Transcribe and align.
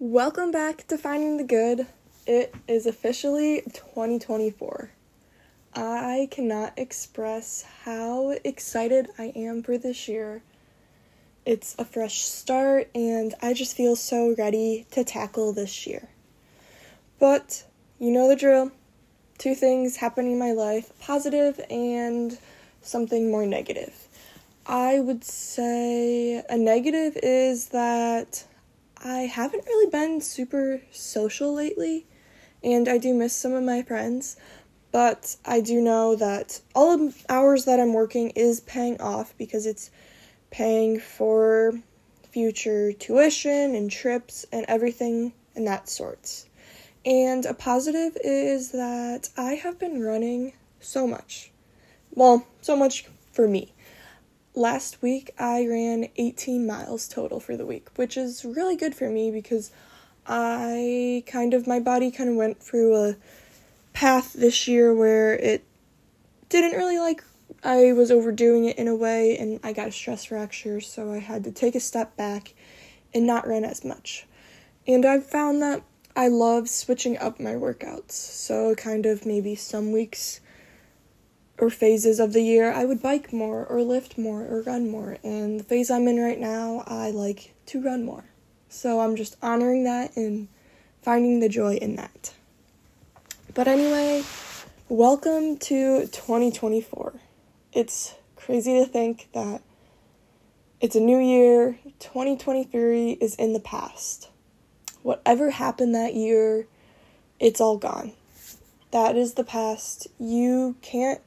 Welcome 0.00 0.52
back 0.52 0.86
to 0.86 0.96
Finding 0.96 1.38
the 1.38 1.42
Good. 1.42 1.84
It 2.24 2.54
is 2.68 2.86
officially 2.86 3.62
2024. 3.72 4.92
I 5.74 6.28
cannot 6.30 6.78
express 6.78 7.64
how 7.82 8.36
excited 8.44 9.08
I 9.18 9.32
am 9.34 9.64
for 9.64 9.76
this 9.76 10.06
year. 10.06 10.40
It's 11.44 11.74
a 11.80 11.84
fresh 11.84 12.22
start, 12.22 12.88
and 12.94 13.34
I 13.42 13.54
just 13.54 13.76
feel 13.76 13.96
so 13.96 14.36
ready 14.38 14.86
to 14.92 15.02
tackle 15.02 15.52
this 15.52 15.84
year. 15.84 16.08
But 17.18 17.64
you 17.98 18.12
know 18.12 18.28
the 18.28 18.36
drill 18.36 18.70
two 19.36 19.56
things 19.56 19.96
happening 19.96 20.34
in 20.34 20.38
my 20.38 20.52
life 20.52 20.92
positive 21.00 21.60
and 21.70 22.38
something 22.82 23.32
more 23.32 23.46
negative. 23.46 24.06
I 24.64 25.00
would 25.00 25.24
say 25.24 26.40
a 26.48 26.56
negative 26.56 27.18
is 27.20 27.70
that 27.70 28.44
I 29.04 29.20
haven't 29.20 29.66
really 29.66 29.90
been 29.90 30.20
super 30.20 30.82
social 30.90 31.54
lately, 31.54 32.06
and 32.62 32.88
I 32.88 32.98
do 32.98 33.14
miss 33.14 33.32
some 33.34 33.52
of 33.52 33.62
my 33.62 33.82
friends. 33.82 34.36
But 34.90 35.36
I 35.44 35.60
do 35.60 35.80
know 35.80 36.16
that 36.16 36.60
all 36.74 36.96
the 36.96 37.14
hours 37.28 37.64
that 37.66 37.78
I'm 37.78 37.92
working 37.92 38.30
is 38.30 38.60
paying 38.60 39.00
off 39.00 39.34
because 39.36 39.66
it's 39.66 39.90
paying 40.50 40.98
for 40.98 41.74
future 42.30 42.92
tuition 42.92 43.74
and 43.74 43.90
trips 43.90 44.46
and 44.50 44.64
everything 44.66 45.32
and 45.54 45.66
that 45.66 45.88
sorts. 45.88 46.46
And 47.04 47.44
a 47.46 47.54
positive 47.54 48.16
is 48.24 48.72
that 48.72 49.28
I 49.36 49.54
have 49.54 49.78
been 49.78 50.02
running 50.02 50.54
so 50.80 51.06
much. 51.06 51.50
Well, 52.14 52.46
so 52.60 52.76
much 52.76 53.06
for 53.32 53.46
me. 53.46 53.72
Last 54.58 55.00
week 55.02 55.30
I 55.38 55.68
ran 55.68 56.08
18 56.16 56.66
miles 56.66 57.06
total 57.06 57.38
for 57.38 57.56
the 57.56 57.64
week, 57.64 57.90
which 57.94 58.16
is 58.16 58.44
really 58.44 58.74
good 58.74 58.92
for 58.92 59.08
me 59.08 59.30
because 59.30 59.70
I 60.26 61.22
kind 61.28 61.54
of, 61.54 61.68
my 61.68 61.78
body 61.78 62.10
kind 62.10 62.28
of 62.28 62.34
went 62.34 62.60
through 62.60 62.96
a 62.96 63.16
path 63.92 64.32
this 64.32 64.66
year 64.66 64.92
where 64.92 65.34
it 65.34 65.62
didn't 66.48 66.76
really 66.76 66.98
like, 66.98 67.22
I 67.62 67.92
was 67.92 68.10
overdoing 68.10 68.64
it 68.64 68.76
in 68.78 68.88
a 68.88 68.96
way 68.96 69.38
and 69.38 69.60
I 69.62 69.72
got 69.72 69.86
a 69.86 69.92
stress 69.92 70.24
fracture, 70.24 70.80
so 70.80 71.12
I 71.12 71.18
had 71.18 71.44
to 71.44 71.52
take 71.52 71.76
a 71.76 71.80
step 71.80 72.16
back 72.16 72.52
and 73.14 73.28
not 73.28 73.46
run 73.46 73.64
as 73.64 73.84
much. 73.84 74.26
And 74.88 75.06
I've 75.06 75.24
found 75.24 75.62
that 75.62 75.84
I 76.16 76.26
love 76.26 76.68
switching 76.68 77.16
up 77.18 77.38
my 77.38 77.52
workouts. 77.52 78.10
So, 78.10 78.74
kind 78.74 79.06
of 79.06 79.24
maybe 79.24 79.54
some 79.54 79.92
weeks 79.92 80.40
or 81.58 81.70
phases 81.70 82.20
of 82.20 82.32
the 82.32 82.42
year, 82.42 82.72
I 82.72 82.84
would 82.84 83.02
bike 83.02 83.32
more 83.32 83.66
or 83.66 83.82
lift 83.82 84.16
more 84.16 84.42
or 84.42 84.62
run 84.62 84.90
more. 84.90 85.18
And 85.22 85.60
the 85.60 85.64
phase 85.64 85.90
I'm 85.90 86.08
in 86.08 86.20
right 86.20 86.38
now, 86.38 86.84
I 86.86 87.10
like 87.10 87.54
to 87.66 87.82
run 87.82 88.04
more. 88.04 88.24
So, 88.68 89.00
I'm 89.00 89.16
just 89.16 89.36
honoring 89.42 89.84
that 89.84 90.16
and 90.16 90.48
finding 91.02 91.40
the 91.40 91.48
joy 91.48 91.74
in 91.74 91.96
that. 91.96 92.34
But 93.54 93.66
anyway, 93.66 94.22
welcome 94.88 95.56
to 95.58 96.06
2024. 96.06 97.14
It's 97.72 98.14
crazy 98.36 98.78
to 98.78 98.86
think 98.86 99.28
that 99.32 99.62
it's 100.80 100.96
a 100.96 101.00
new 101.00 101.18
year, 101.18 101.78
2023 101.98 103.12
is 103.12 103.34
in 103.34 103.52
the 103.52 103.60
past 103.60 104.28
whatever 105.02 105.50
happened 105.50 105.94
that 105.94 106.14
year, 106.14 106.66
it's 107.40 107.60
all 107.60 107.78
gone. 107.78 108.12
That 108.90 109.16
is 109.16 109.34
the 109.34 109.44
past. 109.44 110.06
You 110.18 110.76
can't 110.82 111.20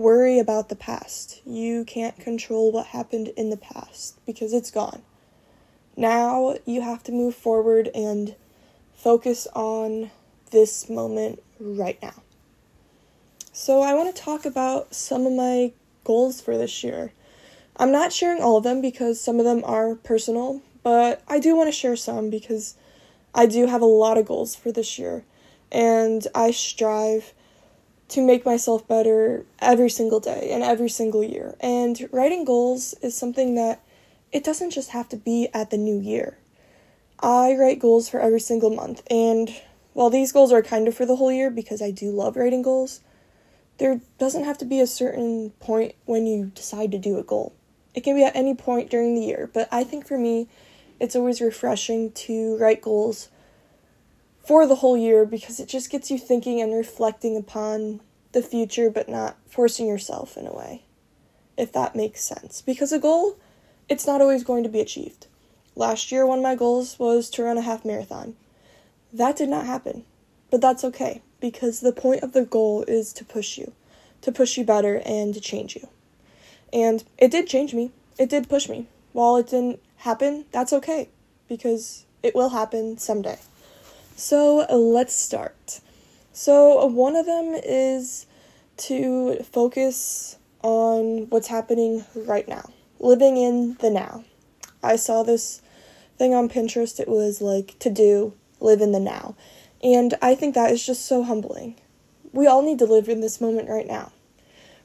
worry 0.00 0.38
about 0.38 0.70
the 0.70 0.76
past. 0.76 1.42
You 1.44 1.84
can't 1.84 2.18
control 2.18 2.72
what 2.72 2.86
happened 2.86 3.28
in 3.36 3.50
the 3.50 3.56
past 3.58 4.18
because 4.24 4.54
it's 4.54 4.70
gone. 4.70 5.02
Now 5.94 6.56
you 6.64 6.80
have 6.80 7.02
to 7.04 7.12
move 7.12 7.34
forward 7.34 7.90
and 7.94 8.34
focus 8.94 9.46
on 9.54 10.10
this 10.52 10.88
moment 10.88 11.42
right 11.60 11.98
now. 12.02 12.22
So, 13.52 13.82
I 13.82 13.92
want 13.92 14.14
to 14.14 14.22
talk 14.22 14.46
about 14.46 14.94
some 14.94 15.26
of 15.26 15.32
my 15.32 15.72
goals 16.04 16.40
for 16.40 16.56
this 16.56 16.82
year. 16.82 17.12
I'm 17.76 17.92
not 17.92 18.12
sharing 18.12 18.42
all 18.42 18.56
of 18.56 18.64
them 18.64 18.80
because 18.80 19.20
some 19.20 19.38
of 19.38 19.44
them 19.44 19.62
are 19.64 19.96
personal, 19.96 20.62
but 20.82 21.22
I 21.28 21.40
do 21.40 21.56
want 21.56 21.68
to 21.68 21.72
share 21.72 21.96
some 21.96 22.30
because 22.30 22.74
I 23.34 23.44
do 23.44 23.66
have 23.66 23.82
a 23.82 23.86
lot 23.86 24.16
of 24.16 24.24
goals 24.26 24.54
for 24.54 24.72
this 24.72 24.98
year, 24.98 25.24
and 25.70 26.26
I 26.34 26.52
strive 26.52 27.34
to 28.10 28.20
make 28.20 28.44
myself 28.44 28.86
better 28.86 29.44
every 29.60 29.88
single 29.88 30.20
day 30.20 30.50
and 30.52 30.62
every 30.62 30.88
single 30.88 31.22
year. 31.22 31.54
And 31.60 32.08
writing 32.12 32.44
goals 32.44 32.94
is 33.02 33.16
something 33.16 33.54
that 33.54 33.80
it 34.32 34.44
doesn't 34.44 34.70
just 34.70 34.90
have 34.90 35.08
to 35.10 35.16
be 35.16 35.48
at 35.54 35.70
the 35.70 35.76
new 35.76 35.98
year. 35.98 36.36
I 37.20 37.54
write 37.54 37.78
goals 37.78 38.08
for 38.08 38.20
every 38.20 38.40
single 38.40 38.70
month, 38.70 39.02
and 39.10 39.50
while 39.92 40.10
these 40.10 40.32
goals 40.32 40.52
are 40.52 40.62
kind 40.62 40.88
of 40.88 40.94
for 40.94 41.04
the 41.04 41.16
whole 41.16 41.32
year 41.32 41.50
because 41.50 41.82
I 41.82 41.90
do 41.90 42.10
love 42.10 42.36
writing 42.36 42.62
goals, 42.62 43.00
there 43.78 44.00
doesn't 44.18 44.44
have 44.44 44.58
to 44.58 44.64
be 44.64 44.80
a 44.80 44.86
certain 44.86 45.50
point 45.60 45.94
when 46.06 46.26
you 46.26 46.46
decide 46.54 46.92
to 46.92 46.98
do 46.98 47.18
a 47.18 47.22
goal. 47.22 47.52
It 47.94 48.02
can 48.02 48.14
be 48.14 48.24
at 48.24 48.36
any 48.36 48.54
point 48.54 48.90
during 48.90 49.14
the 49.14 49.22
year, 49.22 49.50
but 49.52 49.68
I 49.70 49.84
think 49.84 50.06
for 50.06 50.16
me, 50.16 50.48
it's 50.98 51.16
always 51.16 51.40
refreshing 51.40 52.12
to 52.12 52.56
write 52.58 52.82
goals 52.82 53.28
for 54.44 54.66
the 54.66 54.76
whole 54.76 54.96
year 54.96 55.24
because 55.24 55.60
it 55.60 55.68
just 55.68 55.90
gets 55.90 56.10
you 56.10 56.18
thinking 56.18 56.60
and 56.60 56.74
reflecting 56.74 57.36
upon 57.36 58.00
the 58.32 58.42
future 58.42 58.90
but 58.90 59.08
not 59.08 59.36
forcing 59.48 59.86
yourself 59.86 60.36
in 60.36 60.46
a 60.46 60.54
way 60.54 60.82
if 61.56 61.72
that 61.72 61.94
makes 61.94 62.24
sense. 62.24 62.62
Because 62.62 62.92
a 62.92 62.98
goal 62.98 63.36
it's 63.88 64.06
not 64.06 64.20
always 64.20 64.44
going 64.44 64.62
to 64.62 64.68
be 64.68 64.80
achieved. 64.80 65.26
Last 65.74 66.10
year 66.12 66.26
one 66.26 66.38
of 66.38 66.44
my 66.44 66.54
goals 66.54 66.98
was 66.98 67.28
to 67.30 67.42
run 67.42 67.58
a 67.58 67.62
half 67.62 67.84
marathon. 67.84 68.36
That 69.12 69.36
did 69.36 69.48
not 69.48 69.66
happen 69.66 70.04
but 70.50 70.60
that's 70.60 70.84
okay 70.84 71.22
because 71.40 71.80
the 71.80 71.92
point 71.92 72.22
of 72.22 72.32
the 72.32 72.44
goal 72.44 72.84
is 72.88 73.12
to 73.14 73.24
push 73.24 73.56
you 73.56 73.72
to 74.22 74.32
push 74.32 74.56
you 74.56 74.64
better 74.64 75.02
and 75.04 75.34
to 75.34 75.40
change 75.40 75.76
you. 75.76 75.88
And 76.72 77.02
it 77.18 77.30
did 77.30 77.46
change 77.46 77.74
me. 77.74 77.90
It 78.18 78.28
did 78.28 78.48
push 78.48 78.68
me. 78.68 78.86
While 79.12 79.36
it 79.36 79.48
didn't 79.48 79.80
happen, 79.96 80.44
that's 80.52 80.72
okay 80.72 81.08
because 81.48 82.04
it 82.22 82.34
will 82.34 82.50
happen 82.50 82.98
someday. 82.98 83.38
So 84.20 84.66
let's 84.68 85.14
start. 85.14 85.80
So, 86.34 86.84
one 86.84 87.16
of 87.16 87.24
them 87.24 87.54
is 87.64 88.26
to 88.76 89.36
focus 89.50 90.36
on 90.62 91.30
what's 91.30 91.48
happening 91.48 92.04
right 92.14 92.46
now, 92.46 92.70
living 92.98 93.38
in 93.38 93.78
the 93.80 93.88
now. 93.88 94.24
I 94.82 94.96
saw 94.96 95.22
this 95.22 95.62
thing 96.18 96.34
on 96.34 96.50
Pinterest, 96.50 97.00
it 97.00 97.08
was 97.08 97.40
like 97.40 97.78
to 97.78 97.88
do, 97.88 98.34
live 98.60 98.82
in 98.82 98.92
the 98.92 99.00
now. 99.00 99.36
And 99.82 100.12
I 100.20 100.34
think 100.34 100.54
that 100.54 100.70
is 100.70 100.84
just 100.84 101.06
so 101.06 101.22
humbling. 101.22 101.76
We 102.30 102.46
all 102.46 102.60
need 102.60 102.78
to 102.80 102.84
live 102.84 103.08
in 103.08 103.22
this 103.22 103.40
moment 103.40 103.70
right 103.70 103.86
now. 103.86 104.12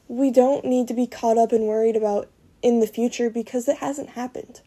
We 0.08 0.30
don't 0.30 0.64
need 0.64 0.88
to 0.88 0.94
be 0.94 1.06
caught 1.06 1.36
up 1.36 1.52
and 1.52 1.66
worried 1.66 1.94
about 1.94 2.30
in 2.62 2.80
the 2.80 2.86
future 2.86 3.28
because 3.28 3.68
it 3.68 3.78
hasn't 3.78 4.10
happened. 4.10 4.62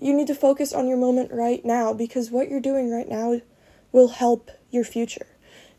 You 0.00 0.12
need 0.12 0.26
to 0.26 0.34
focus 0.34 0.72
on 0.72 0.88
your 0.88 0.98
moment 0.98 1.30
right 1.30 1.64
now 1.64 1.92
because 1.92 2.32
what 2.32 2.50
you're 2.50 2.58
doing 2.58 2.90
right 2.90 3.08
now 3.08 3.40
will 3.94 4.08
help 4.08 4.50
your 4.72 4.82
future. 4.82 5.26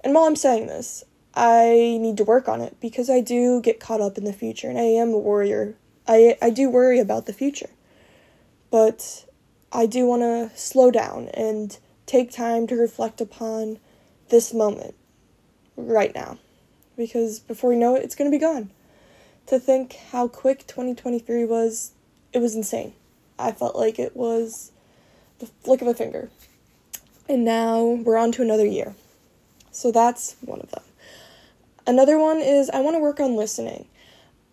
And 0.01 0.15
while 0.15 0.23
I'm 0.23 0.37
saying 0.37 0.67
this, 0.67 1.03
I 1.35 1.97
need 1.99 2.15
to 2.17 2.23
work 2.23 2.47
on 2.47 2.61
it 2.61 2.77
because 2.79 3.09
I 3.09 3.19
do 3.19 3.61
get 3.61 3.81
caught 3.81 3.99
up 3.99 4.17
in 4.17 4.23
the 4.23 4.31
future 4.31 4.69
and 4.69 4.79
I 4.79 4.83
am 4.83 5.09
a 5.09 5.19
warrior. 5.19 5.75
I 6.07 6.37
I 6.41 6.49
do 6.49 6.69
worry 6.69 6.99
about 6.99 7.25
the 7.25 7.33
future. 7.33 7.69
But 8.71 9.25
I 9.71 9.85
do 9.85 10.05
want 10.05 10.21
to 10.21 10.57
slow 10.57 10.91
down 10.91 11.27
and 11.33 11.77
take 12.05 12.31
time 12.31 12.67
to 12.67 12.75
reflect 12.75 13.19
upon 13.19 13.79
this 14.29 14.53
moment 14.53 14.95
right 15.75 16.15
now 16.15 16.37
because 16.95 17.39
before 17.39 17.73
you 17.73 17.79
know 17.79 17.95
it 17.95 18.03
it's 18.03 18.15
going 18.15 18.31
to 18.31 18.35
be 18.35 18.41
gone. 18.41 18.71
To 19.47 19.59
think 19.59 19.97
how 20.11 20.29
quick 20.29 20.65
2023 20.67 21.43
was, 21.43 21.91
it 22.31 22.39
was 22.39 22.55
insane. 22.55 22.93
I 23.37 23.51
felt 23.51 23.75
like 23.75 23.99
it 23.99 24.15
was 24.15 24.71
the 25.39 25.47
flick 25.47 25.81
of 25.81 25.87
a 25.87 25.93
finger. 25.93 26.29
And 27.27 27.43
now 27.43 27.83
we're 27.83 28.17
on 28.17 28.31
to 28.33 28.41
another 28.41 28.65
year. 28.65 28.95
So 29.71 29.91
that's 29.91 30.35
one 30.41 30.61
of 30.61 30.71
them. 30.71 30.83
Another 31.87 32.17
one 32.17 32.37
is 32.37 32.69
I 32.69 32.81
want 32.81 32.95
to 32.95 32.99
work 32.99 33.19
on 33.19 33.35
listening. 33.35 33.87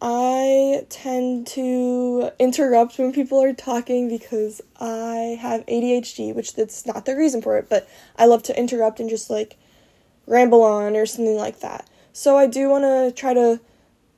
I 0.01 0.85
tend 0.89 1.47
to 1.49 2.33
interrupt 2.39 2.99
when 2.99 3.13
people 3.13 3.41
are 3.41 3.53
talking 3.53 4.09
because 4.09 4.61
I 4.81 5.39
have 5.41 5.65
ADHD, 5.67 6.35
which 6.35 6.55
that's 6.55 6.85
not 6.87 7.07
the 7.07 7.17
reason 7.17 7.41
for 7.41 7.57
it, 7.57 7.69
but 7.69 7.89
I 8.17 8.27
love 8.27 8.43
to 8.45 8.59
interrupt 8.59 8.99
and 8.99 9.09
just 9.09 9.31
like 9.31 9.57
ramble 10.27 10.63
on 10.63 10.97
or 10.97 11.07
something 11.07 11.37
like 11.37 11.61
that. 11.61 11.89
So 12.13 12.37
I 12.37 12.49
do 12.49 12.69
want 12.69 12.83
to 12.83 13.13
try 13.19 13.33
to 13.33 13.61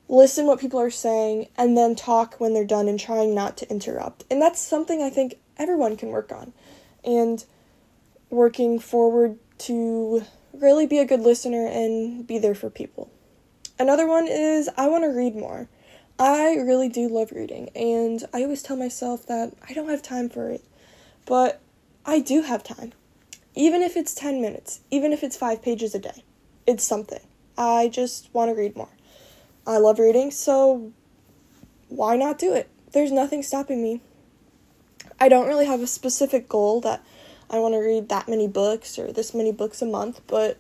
listen 0.09 0.47
what 0.47 0.61
people 0.61 0.81
are 0.81 0.91
saying 0.91 1.49
and 1.57 1.77
then 1.77 1.95
talk 1.95 2.41
when 2.41 2.55
they're 2.55 2.65
done 2.65 2.89
and 2.89 2.99
trying 2.99 3.35
not 3.35 3.57
to 3.59 3.71
interrupt. 3.71 4.25
And 4.31 4.41
that's 4.41 4.61
something 4.61 5.03
I 5.03 5.11
think 5.11 5.35
everyone 5.59 5.97
can 5.97 6.09
work 6.09 6.33
on. 6.33 6.53
And 7.05 7.45
working 8.35 8.79
forward 8.79 9.39
to 9.57 10.25
really 10.53 10.87
be 10.87 10.99
a 10.99 11.05
good 11.05 11.21
listener 11.21 11.67
and 11.67 12.27
be 12.27 12.39
there 12.39 12.55
for 12.55 12.69
people. 12.69 13.11
Another 13.79 14.07
one 14.07 14.27
is 14.29 14.69
I 14.77 14.89
want 14.89 15.05
to 15.05 15.09
read 15.09 15.35
more. 15.35 15.69
I 16.19 16.55
really 16.57 16.89
do 16.89 17.09
love 17.09 17.33
reading, 17.33 17.71
and 17.75 18.23
I 18.33 18.43
always 18.43 18.63
tell 18.63 18.77
myself 18.77 19.27
that 19.27 19.53
I 19.69 19.73
don't 19.73 19.89
have 19.89 20.03
time 20.03 20.29
for 20.29 20.51
it. 20.51 20.63
But 21.27 21.61
I 22.05 22.21
do 22.21 22.43
have 22.43 22.63
time. 22.63 22.93
Even 23.55 23.83
if 23.83 23.97
it's 23.97 24.15
10 24.15 24.41
minutes, 24.41 24.81
even 24.91 25.13
if 25.13 25.23
it's 25.23 25.37
five 25.37 25.63
pages 25.63 25.95
a 25.95 25.99
day, 25.99 26.23
it's 26.67 26.85
something. 26.85 27.21
I 27.57 27.89
just 27.89 28.33
want 28.33 28.51
to 28.51 28.55
read 28.55 28.77
more. 28.77 28.91
I 29.67 29.79
love 29.79 29.99
reading, 29.99 30.31
so 30.31 30.93
why 31.89 32.17
not 32.17 32.39
do 32.39 32.53
it? 32.53 32.69
There's 32.93 33.13
nothing 33.13 33.43
stopping 33.43 33.83
me. 33.83 34.01
I 35.19 35.29
don't 35.29 35.49
really 35.49 35.67
have 35.67 35.81
a 35.81 35.87
specific 35.87 36.49
goal 36.49 36.81
that 36.83 37.05
I 37.51 37.59
want 37.59 37.75
to 37.75 37.79
read 37.79 38.09
that 38.09 38.29
many 38.29 38.49
books 38.49 38.99
or 38.99 39.13
this 39.13 39.35
many 39.35 39.53
books 39.53 39.83
a 39.83 39.87
month, 39.87 40.21
but 40.27 40.59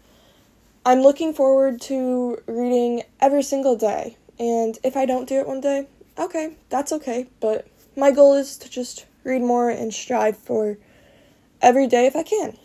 I'm 0.87 1.01
looking 1.01 1.33
forward 1.33 1.81
to 1.83 2.39
reading 2.47 3.03
every 3.21 3.43
single 3.43 3.77
day. 3.77 4.17
And 4.39 4.79
if 4.85 4.97
I 4.97 5.07
don't 5.07 5.29
do 5.29 5.41
it 5.41 5.47
one 5.47 5.61
day, 5.61 5.87
okay, 6.19 6.57
that's 6.69 6.93
okay. 6.93 7.27
But 7.41 7.67
my 7.97 8.11
goal 8.11 8.35
is 8.35 8.57
to 8.59 8.69
just 8.69 9.07
read 9.23 9.43
more 9.43 9.71
and 9.71 9.95
strive 9.95 10.37
for 10.37 10.79
every 11.63 11.87
day 11.87 12.07
if 12.07 12.17
I 12.17 12.23
can. 12.23 12.59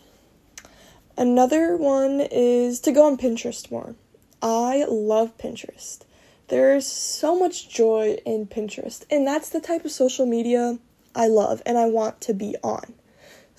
Another 1.16 1.76
one 1.76 2.20
is 2.20 2.80
to 2.80 2.92
go 2.92 3.06
on 3.06 3.16
Pinterest 3.16 3.70
more. 3.70 3.94
I 4.42 4.84
love 4.88 5.36
Pinterest. 5.38 6.00
There's 6.48 6.86
so 6.86 7.38
much 7.38 7.68
joy 7.68 8.18
in 8.26 8.46
Pinterest, 8.46 9.04
and 9.10 9.26
that's 9.26 9.50
the 9.50 9.60
type 9.60 9.84
of 9.84 9.92
social 9.92 10.26
media 10.26 10.78
I 11.14 11.28
love 11.28 11.62
and 11.64 11.78
I 11.78 11.86
want 11.86 12.20
to 12.22 12.34
be 12.34 12.56
on. 12.62 12.94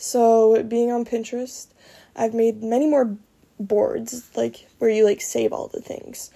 So, 0.02 0.64
being 0.64 0.92
on 0.92 1.06
Pinterest, 1.06 1.68
I've 2.16 2.34
made 2.34 2.64
many 2.64 2.88
more 2.88 3.18
boards 3.60 4.32
like 4.36 4.68
where 4.80 4.90
you 4.90 5.06
like 5.06 5.22
save 5.22 5.54
all 5.54 5.68
the 5.68 5.80
things. 5.80 6.32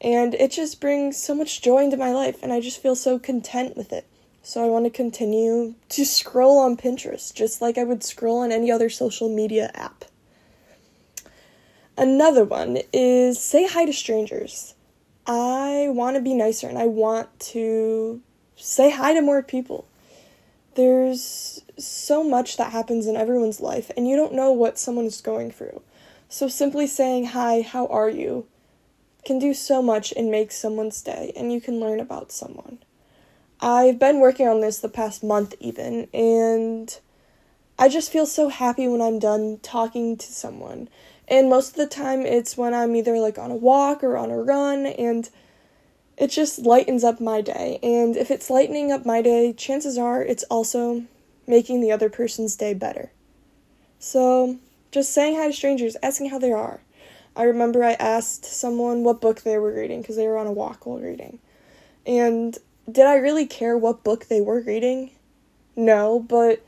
And 0.00 0.34
it 0.34 0.52
just 0.52 0.80
brings 0.80 1.16
so 1.16 1.34
much 1.34 1.60
joy 1.60 1.82
into 1.82 1.96
my 1.96 2.12
life 2.12 2.40
and 2.44 2.52
I 2.52 2.60
just 2.60 2.80
feel 2.80 2.94
so 2.94 3.18
content 3.18 3.76
with 3.76 3.92
it. 3.92 4.06
So 4.44 4.64
I 4.64 4.68
want 4.68 4.84
to 4.84 4.90
continue 4.90 5.74
to 5.88 6.04
scroll 6.04 6.58
on 6.58 6.76
Pinterest 6.76 7.34
just 7.34 7.60
like 7.60 7.76
I 7.76 7.82
would 7.82 8.04
scroll 8.04 8.38
on 8.38 8.52
any 8.52 8.70
other 8.70 8.88
social 8.88 9.28
media 9.28 9.72
app. 9.74 10.04
Another 11.96 12.44
one 12.44 12.78
is 12.92 13.40
say 13.40 13.66
hi 13.66 13.84
to 13.84 13.92
strangers. 13.92 14.76
I 15.26 15.88
want 15.90 16.14
to 16.14 16.22
be 16.22 16.34
nicer 16.34 16.68
and 16.68 16.78
I 16.78 16.86
want 16.86 17.40
to 17.50 18.22
say 18.54 18.90
hi 18.90 19.12
to 19.12 19.20
more 19.20 19.42
people. 19.42 19.88
There's 20.78 21.60
so 21.76 22.22
much 22.22 22.56
that 22.56 22.70
happens 22.70 23.08
in 23.08 23.16
everyone's 23.16 23.60
life, 23.60 23.90
and 23.96 24.06
you 24.06 24.14
don't 24.14 24.32
know 24.32 24.52
what 24.52 24.78
someone 24.78 25.06
is 25.06 25.20
going 25.20 25.50
through. 25.50 25.82
So 26.28 26.46
simply 26.46 26.86
saying, 26.86 27.26
Hi, 27.26 27.62
how 27.62 27.88
are 27.88 28.08
you? 28.08 28.46
can 29.24 29.40
do 29.40 29.52
so 29.52 29.82
much 29.82 30.12
and 30.16 30.30
make 30.30 30.52
someone's 30.52 31.02
day, 31.02 31.32
and 31.34 31.52
you 31.52 31.60
can 31.60 31.80
learn 31.80 31.98
about 31.98 32.30
someone. 32.30 32.78
I've 33.60 33.98
been 33.98 34.20
working 34.20 34.46
on 34.46 34.60
this 34.60 34.78
the 34.78 34.88
past 34.88 35.24
month, 35.24 35.54
even, 35.58 36.08
and 36.14 36.96
I 37.76 37.88
just 37.88 38.12
feel 38.12 38.24
so 38.24 38.48
happy 38.48 38.86
when 38.86 39.02
I'm 39.02 39.18
done 39.18 39.58
talking 39.62 40.16
to 40.16 40.32
someone. 40.32 40.88
And 41.26 41.50
most 41.50 41.70
of 41.70 41.76
the 41.76 41.88
time, 41.88 42.24
it's 42.24 42.56
when 42.56 42.72
I'm 42.72 42.94
either 42.94 43.18
like 43.18 43.36
on 43.36 43.50
a 43.50 43.56
walk 43.56 44.04
or 44.04 44.16
on 44.16 44.30
a 44.30 44.38
run, 44.38 44.86
and 44.86 45.28
it 46.18 46.28
just 46.28 46.58
lightens 46.58 47.04
up 47.04 47.20
my 47.20 47.40
day. 47.40 47.78
And 47.82 48.16
if 48.16 48.30
it's 48.30 48.50
lightening 48.50 48.90
up 48.90 49.06
my 49.06 49.22
day, 49.22 49.52
chances 49.52 49.96
are 49.96 50.22
it's 50.22 50.44
also 50.44 51.04
making 51.46 51.80
the 51.80 51.92
other 51.92 52.10
person's 52.10 52.56
day 52.56 52.74
better. 52.74 53.12
So, 53.98 54.58
just 54.90 55.12
saying 55.12 55.36
hi 55.36 55.46
to 55.46 55.52
strangers, 55.52 55.96
asking 56.02 56.30
how 56.30 56.38
they 56.38 56.52
are. 56.52 56.80
I 57.36 57.44
remember 57.44 57.84
I 57.84 57.92
asked 57.92 58.44
someone 58.44 59.04
what 59.04 59.20
book 59.20 59.42
they 59.42 59.58
were 59.58 59.72
reading 59.72 60.00
because 60.00 60.16
they 60.16 60.26
were 60.26 60.38
on 60.38 60.46
a 60.46 60.52
walk 60.52 60.86
while 60.86 60.98
reading. 60.98 61.38
And 62.04 62.58
did 62.90 63.06
I 63.06 63.16
really 63.16 63.46
care 63.46 63.78
what 63.78 64.02
book 64.02 64.26
they 64.26 64.40
were 64.40 64.60
reading? 64.60 65.12
No, 65.76 66.18
but 66.18 66.64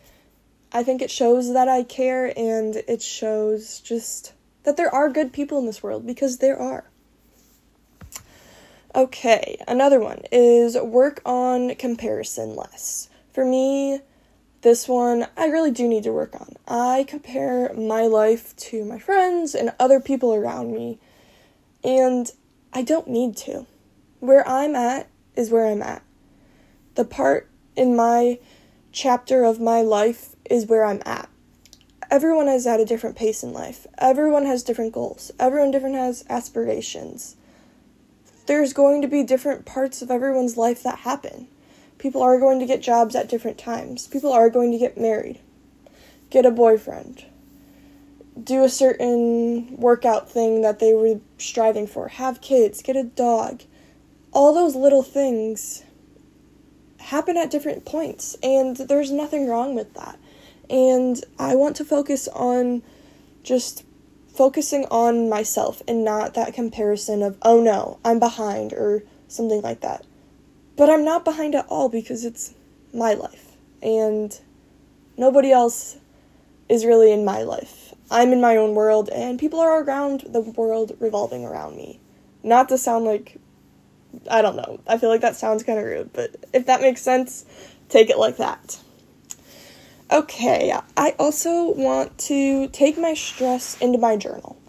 I 0.72 0.84
think 0.84 1.02
it 1.02 1.10
shows 1.10 1.52
that 1.52 1.66
I 1.66 1.82
care 1.82 2.32
and 2.38 2.76
it 2.86 3.02
shows 3.02 3.80
just 3.80 4.32
that 4.62 4.76
there 4.76 4.94
are 4.94 5.08
good 5.08 5.32
people 5.32 5.58
in 5.58 5.66
this 5.66 5.82
world 5.82 6.06
because 6.06 6.38
there 6.38 6.60
are. 6.60 6.89
Okay, 8.94 9.56
another 9.68 10.00
one 10.00 10.22
is 10.32 10.76
work 10.76 11.20
on 11.24 11.74
comparison 11.76 12.56
less. 12.56 13.08
For 13.32 13.44
me, 13.44 14.00
this 14.62 14.88
one 14.88 15.28
I 15.36 15.46
really 15.46 15.70
do 15.70 15.86
need 15.86 16.02
to 16.04 16.12
work 16.12 16.34
on. 16.34 16.54
I 16.66 17.04
compare 17.06 17.72
my 17.74 18.02
life 18.02 18.56
to 18.56 18.84
my 18.84 18.98
friends 18.98 19.54
and 19.54 19.72
other 19.78 20.00
people 20.00 20.34
around 20.34 20.72
me, 20.74 20.98
and 21.84 22.30
I 22.72 22.82
don't 22.82 23.06
need 23.06 23.36
to. 23.38 23.66
Where 24.18 24.46
I'm 24.48 24.74
at 24.74 25.08
is 25.36 25.50
where 25.50 25.66
I'm 25.66 25.82
at. 25.82 26.02
The 26.96 27.04
part 27.04 27.48
in 27.76 27.94
my 27.94 28.40
chapter 28.90 29.44
of 29.44 29.60
my 29.60 29.82
life 29.82 30.34
is 30.50 30.66
where 30.66 30.84
I'm 30.84 31.00
at 31.06 31.30
everyone 32.10 32.48
is 32.48 32.66
at 32.66 32.80
a 32.80 32.84
different 32.84 33.16
pace 33.16 33.42
in 33.42 33.52
life. 33.52 33.86
Everyone 33.98 34.44
has 34.44 34.64
different 34.64 34.92
goals. 34.92 35.30
Everyone 35.38 35.70
different 35.70 35.94
has 35.94 36.24
aspirations. 36.28 37.36
There's 38.46 38.72
going 38.72 39.02
to 39.02 39.08
be 39.08 39.22
different 39.22 39.64
parts 39.64 40.02
of 40.02 40.10
everyone's 40.10 40.56
life 40.56 40.82
that 40.82 41.00
happen. 41.00 41.48
People 41.98 42.22
are 42.22 42.38
going 42.38 42.58
to 42.60 42.66
get 42.66 42.80
jobs 42.80 43.14
at 43.14 43.28
different 43.28 43.58
times. 43.58 44.06
People 44.06 44.32
are 44.32 44.50
going 44.50 44.72
to 44.72 44.78
get 44.78 44.98
married, 44.98 45.38
get 46.30 46.46
a 46.46 46.50
boyfriend, 46.50 47.24
do 48.42 48.64
a 48.64 48.68
certain 48.68 49.76
workout 49.76 50.30
thing 50.30 50.62
that 50.62 50.78
they 50.78 50.94
were 50.94 51.20
striving 51.38 51.86
for, 51.86 52.08
have 52.08 52.40
kids, 52.40 52.82
get 52.82 52.96
a 52.96 53.04
dog. 53.04 53.62
All 54.32 54.54
those 54.54 54.74
little 54.74 55.02
things 55.02 55.82
happen 56.98 57.36
at 57.36 57.50
different 57.50 57.84
points, 57.84 58.36
and 58.42 58.76
there's 58.76 59.10
nothing 59.10 59.48
wrong 59.48 59.74
with 59.74 59.92
that. 59.94 60.18
And 60.68 61.22
I 61.38 61.56
want 61.56 61.76
to 61.76 61.84
focus 61.84 62.28
on 62.28 62.82
just 63.42 63.84
focusing 64.34 64.84
on 64.86 65.28
myself 65.28 65.82
and 65.86 66.04
not 66.04 66.34
that 66.34 66.54
comparison 66.54 67.22
of, 67.22 67.36
oh 67.42 67.62
no, 67.62 67.98
I'm 68.04 68.18
behind 68.18 68.72
or 68.72 69.02
something 69.28 69.62
like 69.62 69.80
that. 69.80 70.04
But 70.76 70.88
I'm 70.88 71.04
not 71.04 71.24
behind 71.24 71.54
at 71.54 71.66
all 71.68 71.88
because 71.88 72.24
it's 72.24 72.54
my 72.94 73.14
life. 73.14 73.56
And 73.82 74.38
nobody 75.16 75.52
else 75.52 75.96
is 76.68 76.84
really 76.84 77.12
in 77.12 77.24
my 77.24 77.42
life. 77.42 77.94
I'm 78.10 78.32
in 78.32 78.40
my 78.40 78.56
own 78.56 78.74
world, 78.74 79.08
and 79.10 79.38
people 79.38 79.60
are 79.60 79.82
around 79.82 80.24
the 80.28 80.40
world 80.40 80.96
revolving 80.98 81.44
around 81.44 81.76
me. 81.76 82.00
Not 82.42 82.68
to 82.70 82.78
sound 82.78 83.04
like, 83.04 83.36
I 84.28 84.42
don't 84.42 84.56
know, 84.56 84.80
I 84.86 84.98
feel 84.98 85.10
like 85.10 85.20
that 85.20 85.36
sounds 85.36 85.62
kind 85.62 85.78
of 85.78 85.84
rude, 85.84 86.12
but 86.12 86.34
if 86.52 86.66
that 86.66 86.80
makes 86.80 87.02
sense, 87.02 87.44
take 87.88 88.10
it 88.10 88.18
like 88.18 88.38
that. 88.38 88.80
Okay, 90.12 90.74
I 90.96 91.14
also 91.20 91.70
want 91.70 92.18
to 92.18 92.66
take 92.70 92.98
my 92.98 93.14
stress 93.14 93.78
into 93.80 93.96
my 93.96 94.16
journal. 94.16 94.60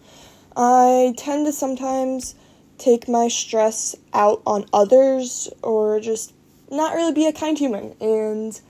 I 0.55 1.15
tend 1.17 1.47
to 1.47 1.51
sometimes 1.51 2.35
take 2.77 3.09
my 3.09 3.27
stress 3.27 3.95
out 4.13 4.43
on 4.45 4.67
others 4.71 5.49
or 5.63 5.99
just 5.99 6.35
not 6.69 6.93
really 6.93 7.13
be 7.13 7.25
a 7.25 7.33
kind 7.33 7.57
human. 7.57 7.95
And 7.99 8.61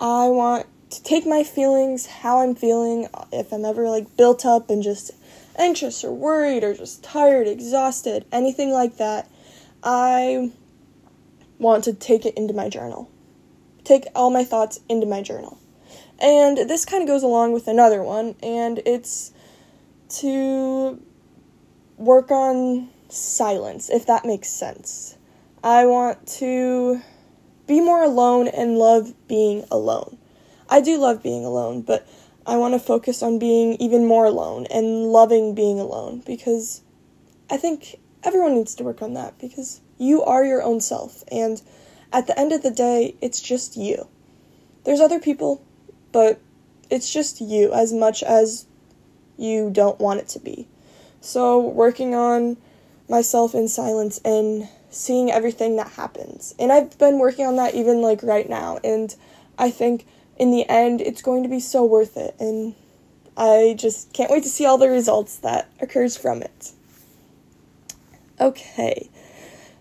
I 0.00 0.26
want 0.26 0.66
to 0.90 1.02
take 1.04 1.26
my 1.26 1.44
feelings, 1.44 2.06
how 2.06 2.40
I'm 2.40 2.56
feeling, 2.56 3.06
if 3.32 3.52
I'm 3.52 3.64
ever 3.64 3.88
like 3.88 4.16
built 4.16 4.44
up 4.44 4.68
and 4.68 4.82
just 4.82 5.12
anxious 5.56 6.02
or 6.02 6.12
worried 6.12 6.64
or 6.64 6.74
just 6.74 7.04
tired, 7.04 7.46
exhausted, 7.46 8.24
anything 8.32 8.72
like 8.72 8.96
that. 8.96 9.30
I 9.84 10.50
want 11.60 11.84
to 11.84 11.92
take 11.92 12.26
it 12.26 12.36
into 12.36 12.52
my 12.52 12.68
journal. 12.68 13.08
Take 13.84 14.06
all 14.12 14.30
my 14.30 14.42
thoughts 14.42 14.80
into 14.88 15.06
my 15.06 15.22
journal. 15.22 15.60
And 16.18 16.56
this 16.56 16.84
kind 16.84 17.02
of 17.02 17.08
goes 17.08 17.22
along 17.22 17.52
with 17.52 17.68
another 17.68 18.02
one, 18.02 18.36
and 18.42 18.80
it's 18.86 19.32
to 20.20 21.00
work 21.98 22.30
on 22.30 22.88
silence, 23.08 23.90
if 23.90 24.06
that 24.06 24.24
makes 24.24 24.48
sense. 24.48 25.16
I 25.62 25.86
want 25.86 26.26
to 26.38 27.02
be 27.66 27.80
more 27.80 28.02
alone 28.02 28.48
and 28.48 28.78
love 28.78 29.12
being 29.28 29.64
alone. 29.70 30.16
I 30.68 30.80
do 30.80 30.98
love 30.98 31.22
being 31.22 31.44
alone, 31.44 31.82
but 31.82 32.06
I 32.46 32.56
want 32.56 32.74
to 32.74 32.80
focus 32.80 33.22
on 33.22 33.38
being 33.38 33.74
even 33.74 34.06
more 34.06 34.26
alone 34.26 34.66
and 34.70 35.06
loving 35.06 35.54
being 35.54 35.80
alone 35.80 36.22
because 36.24 36.82
I 37.50 37.56
think 37.56 37.96
everyone 38.22 38.54
needs 38.54 38.74
to 38.76 38.84
work 38.84 39.02
on 39.02 39.14
that 39.14 39.38
because 39.38 39.80
you 39.98 40.22
are 40.22 40.44
your 40.44 40.62
own 40.62 40.80
self, 40.80 41.24
and 41.30 41.60
at 42.12 42.26
the 42.26 42.38
end 42.38 42.52
of 42.52 42.62
the 42.62 42.70
day, 42.70 43.16
it's 43.20 43.40
just 43.40 43.76
you. 43.76 44.08
There's 44.84 45.00
other 45.00 45.18
people 45.18 45.65
but 46.16 46.40
it's 46.88 47.12
just 47.12 47.42
you 47.42 47.74
as 47.74 47.92
much 47.92 48.22
as 48.22 48.64
you 49.36 49.68
don't 49.70 50.00
want 50.00 50.18
it 50.18 50.26
to 50.26 50.38
be. 50.38 50.66
So, 51.20 51.60
working 51.60 52.14
on 52.14 52.56
myself 53.06 53.54
in 53.54 53.68
silence 53.68 54.18
and 54.24 54.66
seeing 54.88 55.30
everything 55.30 55.76
that 55.76 55.88
happens. 55.88 56.54
And 56.58 56.72
I've 56.72 56.98
been 56.98 57.18
working 57.18 57.44
on 57.44 57.56
that 57.56 57.74
even 57.74 58.00
like 58.00 58.22
right 58.22 58.48
now. 58.48 58.78
And 58.82 59.14
I 59.58 59.70
think 59.70 60.06
in 60.38 60.52
the 60.52 60.66
end, 60.70 61.02
it's 61.02 61.20
going 61.20 61.42
to 61.42 61.50
be 61.50 61.60
so 61.60 61.84
worth 61.84 62.16
it. 62.16 62.34
And 62.40 62.74
I 63.36 63.76
just 63.78 64.14
can't 64.14 64.30
wait 64.30 64.42
to 64.44 64.48
see 64.48 64.64
all 64.64 64.78
the 64.78 64.88
results 64.88 65.36
that 65.40 65.68
occurs 65.82 66.16
from 66.16 66.40
it. 66.40 66.72
Okay. 68.40 69.10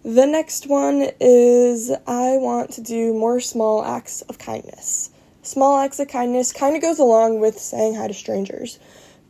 The 0.04 0.26
next 0.26 0.68
one 0.68 1.12
is 1.22 1.92
I 2.06 2.36
want 2.36 2.72
to 2.72 2.82
do 2.82 3.14
more 3.14 3.40
small 3.40 3.86
acts 3.86 4.22
of 4.24 4.38
kindness. 4.38 5.12
Small 5.46 5.78
acts 5.78 6.00
of 6.00 6.08
kindness 6.08 6.52
kind 6.52 6.76
of 6.76 6.82
goes 6.82 6.98
along 6.98 7.40
with 7.40 7.60
saying 7.60 7.94
hi 7.94 8.08
to 8.08 8.16
strangers, 8.16 8.80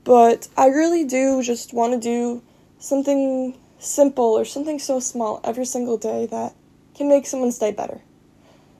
But 0.05 0.47
I 0.55 0.67
really 0.67 1.03
do 1.03 1.43
just 1.43 1.73
want 1.73 1.91
to 1.91 1.99
do 1.99 2.41
something 2.79 3.57
simple 3.79 4.23
or 4.23 4.45
something 4.45 4.79
so 4.79 5.01
small 5.01 5.41
every 5.43 5.65
single 5.65 5.97
day 5.97 6.25
that 6.27 6.55
can 6.95 7.09
make 7.09 7.25
someone's 7.25 7.59
day 7.59 7.73
better. 7.73 7.99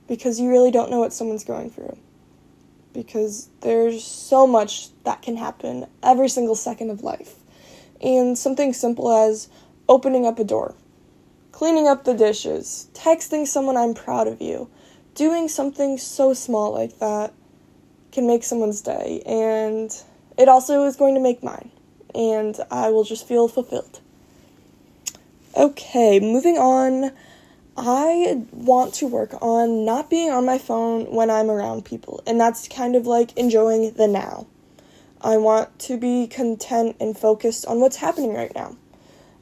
Because 0.08 0.40
you 0.40 0.48
really 0.48 0.70
don't 0.70 0.90
know 0.90 1.00
what 1.00 1.12
someone's 1.12 1.44
going 1.44 1.68
through. 1.68 1.98
Because 2.94 3.50
there's 3.60 4.02
so 4.02 4.46
much 4.46 4.88
that 5.04 5.20
can 5.20 5.36
happen 5.36 5.86
every 6.02 6.30
single 6.30 6.54
second 6.54 6.88
of 6.88 7.02
life. 7.02 7.34
And 8.00 8.38
something 8.38 8.72
simple 8.72 9.12
as 9.12 9.50
opening 9.90 10.24
up 10.24 10.38
a 10.38 10.44
door, 10.44 10.74
cleaning 11.52 11.86
up 11.86 12.04
the 12.04 12.14
dishes, 12.14 12.88
texting 12.94 13.46
someone 13.46 13.76
I'm 13.76 13.92
proud 13.92 14.26
of 14.26 14.40
you, 14.40 14.70
doing 15.16 15.48
something 15.48 15.98
so 15.98 16.32
small 16.32 16.72
like 16.72 16.98
that 17.00 17.32
can 18.12 18.26
make 18.26 18.44
someone's 18.44 18.80
day. 18.80 19.22
And 19.26 19.90
it 20.38 20.48
also 20.48 20.84
is 20.84 20.94
going 20.94 21.14
to 21.16 21.20
make 21.20 21.42
mine. 21.42 21.70
And 22.14 22.56
I 22.70 22.90
will 22.90 23.04
just 23.04 23.26
feel 23.26 23.48
fulfilled. 23.48 24.00
Okay, 25.56 26.20
moving 26.20 26.58
on. 26.58 27.12
I 27.78 28.42
want 28.52 28.94
to 28.94 29.06
work 29.06 29.34
on 29.42 29.84
not 29.84 30.08
being 30.08 30.30
on 30.30 30.46
my 30.46 30.56
phone 30.56 31.12
when 31.14 31.30
I'm 31.30 31.50
around 31.50 31.84
people, 31.84 32.22
and 32.26 32.40
that's 32.40 32.68
kind 32.68 32.96
of 32.96 33.06
like 33.06 33.36
enjoying 33.36 33.92
the 33.92 34.08
now. 34.08 34.46
I 35.20 35.36
want 35.36 35.78
to 35.80 35.98
be 35.98 36.26
content 36.26 36.96
and 37.00 37.18
focused 37.18 37.66
on 37.66 37.80
what's 37.80 37.96
happening 37.96 38.32
right 38.32 38.54
now. 38.54 38.76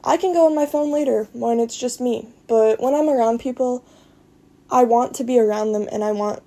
I 0.03 0.17
can 0.17 0.33
go 0.33 0.47
on 0.47 0.55
my 0.55 0.67
phone 0.67 0.91
later 0.93 1.29
when 1.33 1.61
it's 1.61 1.77
just 1.77 2.01
me, 2.01 2.27
but 2.49 2.81
when 2.81 2.95
I'm 2.95 3.09
around 3.09 3.39
people, 3.39 3.85
I 4.75 4.83
want 4.83 5.15
to 5.15 5.25
be 5.25 5.39
around 5.39 5.71
them 5.71 5.89
and 5.93 6.03
I 6.03 6.11
want 6.11 6.43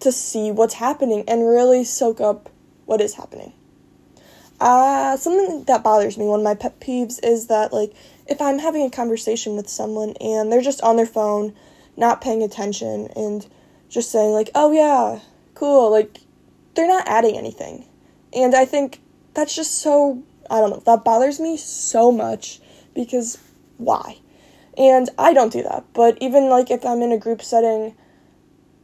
to 0.00 0.12
see 0.12 0.50
what's 0.50 0.74
happening 0.74 1.24
and 1.26 1.48
really 1.48 1.84
soak 1.84 2.20
up 2.20 2.50
what 2.84 3.00
is 3.00 3.14
happening. 3.14 3.54
Uh, 4.60 5.16
something 5.16 5.64
that 5.64 5.82
bothers 5.82 6.18
me, 6.18 6.26
one 6.26 6.40
of 6.40 6.44
my 6.44 6.54
pet 6.54 6.78
peeves, 6.80 7.18
is 7.22 7.46
that, 7.46 7.72
like, 7.72 7.94
if 8.26 8.42
I'm 8.42 8.58
having 8.58 8.84
a 8.84 8.90
conversation 8.90 9.56
with 9.56 9.70
someone 9.70 10.10
and 10.20 10.52
they're 10.52 10.60
just 10.60 10.82
on 10.82 10.96
their 10.96 11.06
phone, 11.06 11.56
not 11.96 12.20
paying 12.20 12.42
attention, 12.42 13.08
and 13.16 13.46
just 13.88 14.10
saying, 14.10 14.32
like, 14.32 14.50
oh 14.54 14.70
yeah, 14.70 15.20
cool, 15.54 15.90
like, 15.90 16.20
they're 16.74 16.86
not 16.86 17.08
adding 17.08 17.38
anything. 17.38 17.86
And 18.34 18.54
I 18.54 18.66
think 18.66 19.00
that's 19.32 19.56
just 19.56 19.78
so, 19.78 20.22
I 20.50 20.60
don't 20.60 20.70
know, 20.70 20.82
that 20.84 21.04
bothers 21.04 21.40
me 21.40 21.56
so 21.56 22.12
much 22.12 22.60
because 22.94 23.38
why? 23.78 24.18
And 24.76 25.10
I 25.18 25.32
don't 25.32 25.52
do 25.52 25.62
that, 25.62 25.84
but 25.92 26.16
even 26.20 26.48
like 26.48 26.70
if 26.70 26.84
I'm 26.84 27.02
in 27.02 27.12
a 27.12 27.18
group 27.18 27.42
setting 27.42 27.94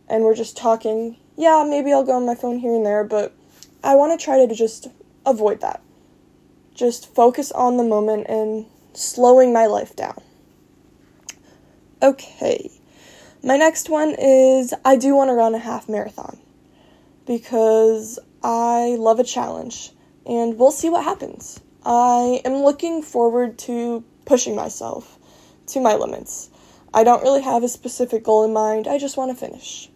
and 0.09 0.25
we're 0.25 0.35
just 0.35 0.57
talking, 0.57 1.16
yeah, 1.37 1.64
maybe 1.69 1.93
I'll 1.93 2.05
go 2.05 2.12
on 2.12 2.26
my 2.26 2.35
phone 2.35 2.59
here 2.59 2.75
and 2.75 2.85
there, 2.85 3.05
but 3.05 3.35
I 3.83 3.95
want 3.95 4.19
to 4.19 4.23
try 4.23 4.45
to 4.45 4.55
just 4.55 4.88
avoid 5.25 5.61
that. 5.61 5.81
Just 6.75 7.14
focus 7.14 7.52
on 7.52 7.76
the 7.76 7.85
moment 7.85 8.26
and 8.28 8.66
slowing 8.95 9.52
my 9.52 9.66
life 9.66 9.95
down. 9.97 10.21
Okay, 12.02 12.71
my 13.43 13.57
next 13.57 13.88
one 13.88 14.14
is 14.19 14.75
I 14.85 14.97
do 14.97 15.14
want 15.14 15.28
to 15.28 15.35
run 15.35 15.55
a 15.55 15.59
half 15.59 15.88
marathon 15.88 16.38
because 17.26 18.19
I 18.43 18.97
love 18.99 19.19
a 19.19 19.25
challenge 19.25 19.93
and 20.26 20.59
we'll 20.59 20.73
see 20.73 20.90
what 20.90 21.05
happens. 21.05 21.61
I 21.85 22.40
am 22.45 22.64
looking 22.64 23.02
forward 23.02 23.59
to 23.61 24.05
pushing 24.25 24.57
myself 24.57 25.19
to 25.68 25.80
my 25.80 25.94
limits. 25.94 26.50
I 26.94 27.04
don't 27.04 27.23
really 27.23 27.42
have 27.42 27.62
a 27.62 27.68
specific 27.68 28.25
goal 28.25 28.44
in 28.44 28.52
mind, 28.52 28.87
I 28.87 28.99
just 28.99 29.16
want 29.16 29.30
to 29.30 29.37
finish. 29.37 29.90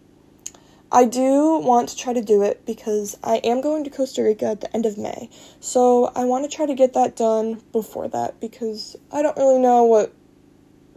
I 0.93 1.05
do 1.05 1.57
want 1.57 1.87
to 1.89 1.97
try 1.97 2.11
to 2.11 2.21
do 2.21 2.41
it 2.43 2.65
because 2.65 3.17
I 3.23 3.37
am 3.37 3.61
going 3.61 3.85
to 3.85 3.89
Costa 3.89 4.23
Rica 4.23 4.47
at 4.47 4.61
the 4.61 4.75
end 4.75 4.85
of 4.85 4.97
May. 4.97 5.29
So 5.61 6.11
I 6.15 6.25
want 6.25 6.49
to 6.49 6.53
try 6.53 6.65
to 6.65 6.73
get 6.73 6.93
that 6.93 7.15
done 7.15 7.61
before 7.71 8.09
that 8.09 8.41
because 8.41 8.97
I 9.09 9.21
don't 9.21 9.37
really 9.37 9.59
know 9.59 9.85
what 9.85 10.13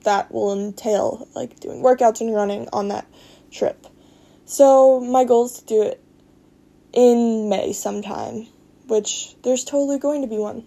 that 0.02 0.33
will 0.33 0.52
entail, 0.52 1.28
like 1.37 1.61
doing 1.61 1.81
workouts 1.81 2.21
and 2.21 2.35
running 2.35 2.69
on 2.73 2.88
that 2.88 3.07
trip. 3.52 3.87
So 4.47 4.99
my 4.99 5.25
goal 5.25 5.47
is 5.47 5.61
to 5.61 5.64
do 5.64 5.83
it 5.83 6.02
in 6.93 7.49
May 7.49 7.73
sometime, 7.73 8.49
which 8.88 9.37
there's 9.43 9.64
totally 9.64 10.00
going 10.00 10.23
to 10.23 10.28
be 10.28 10.38
one. 10.38 10.66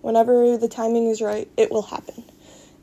Whenever 0.00 0.56
the 0.56 0.68
timing 0.68 1.08
is 1.08 1.20
right, 1.20 1.50
it 1.58 1.70
will 1.70 1.82
happen. 1.82 2.24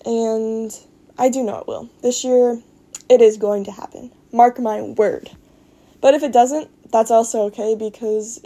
And 0.06 0.72
I 1.18 1.30
do 1.30 1.44
know 1.44 1.58
it 1.58 1.68
will. 1.68 1.90
This 2.02 2.24
year, 2.24 2.62
it 3.10 3.22
is 3.22 3.38
going 3.38 3.66
to 3.66 3.72
happen. 3.72 4.12
Mark 4.32 4.60
my 4.60 4.82
word. 4.82 5.32
But 6.02 6.14
if 6.14 6.24
it 6.24 6.32
doesn't, 6.32 6.70
that's 6.92 7.12
also 7.12 7.44
okay 7.46 7.76
because 7.76 8.42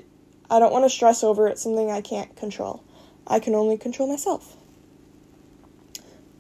I 0.49 0.59
don't 0.59 0.71
want 0.71 0.85
to 0.85 0.89
stress 0.89 1.23
over 1.23 1.47
it 1.47 1.59
something 1.59 1.91
I 1.91 2.01
can't 2.01 2.35
control. 2.35 2.83
I 3.27 3.39
can 3.39 3.53
only 3.53 3.77
control 3.77 4.07
myself. 4.07 4.55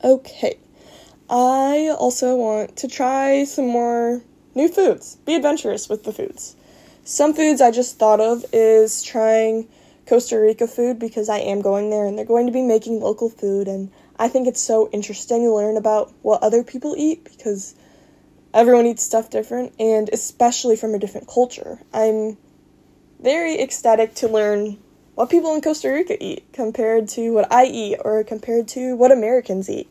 Okay. 0.03 0.57
I 1.29 1.93
also 1.97 2.35
want 2.35 2.77
to 2.77 2.87
try 2.87 3.43
some 3.43 3.67
more 3.67 4.21
new 4.55 4.67
foods. 4.67 5.17
Be 5.25 5.35
adventurous 5.35 5.89
with 5.89 6.03
the 6.03 6.13
foods. 6.13 6.55
Some 7.03 7.33
foods 7.33 7.61
I 7.61 7.71
just 7.71 7.99
thought 7.99 8.19
of 8.19 8.45
is 8.53 9.03
trying 9.03 9.67
Costa 10.07 10.39
Rica 10.39 10.67
food 10.67 10.97
because 10.97 11.29
I 11.29 11.39
am 11.39 11.61
going 11.61 11.89
there 11.89 12.05
and 12.05 12.17
they're 12.17 12.25
going 12.25 12.47
to 12.47 12.51
be 12.51 12.61
making 12.61 12.99
local 12.99 13.29
food 13.29 13.67
and 13.67 13.91
I 14.19 14.27
think 14.27 14.47
it's 14.47 14.61
so 14.61 14.89
interesting 14.91 15.43
to 15.43 15.55
learn 15.55 15.77
about 15.77 16.13
what 16.21 16.43
other 16.43 16.61
people 16.61 16.93
eat 16.97 17.23
because 17.23 17.73
everyone 18.53 18.85
eats 18.85 19.01
stuff 19.01 19.29
different, 19.29 19.73
and 19.79 20.09
especially 20.11 20.75
from 20.75 20.93
a 20.93 20.99
different 20.99 21.27
culture. 21.27 21.79
I'm 21.93 22.37
very 23.21 23.61
ecstatic 23.61 24.15
to 24.15 24.27
learn 24.27 24.77
what 25.15 25.29
people 25.29 25.55
in 25.55 25.61
Costa 25.61 25.89
Rica 25.89 26.21
eat 26.21 26.45
compared 26.51 27.07
to 27.09 27.31
what 27.31 27.51
I 27.51 27.65
eat 27.65 27.97
or 28.03 28.23
compared 28.25 28.67
to 28.69 28.95
what 28.95 29.11
Americans 29.11 29.69
eat. 29.69 29.89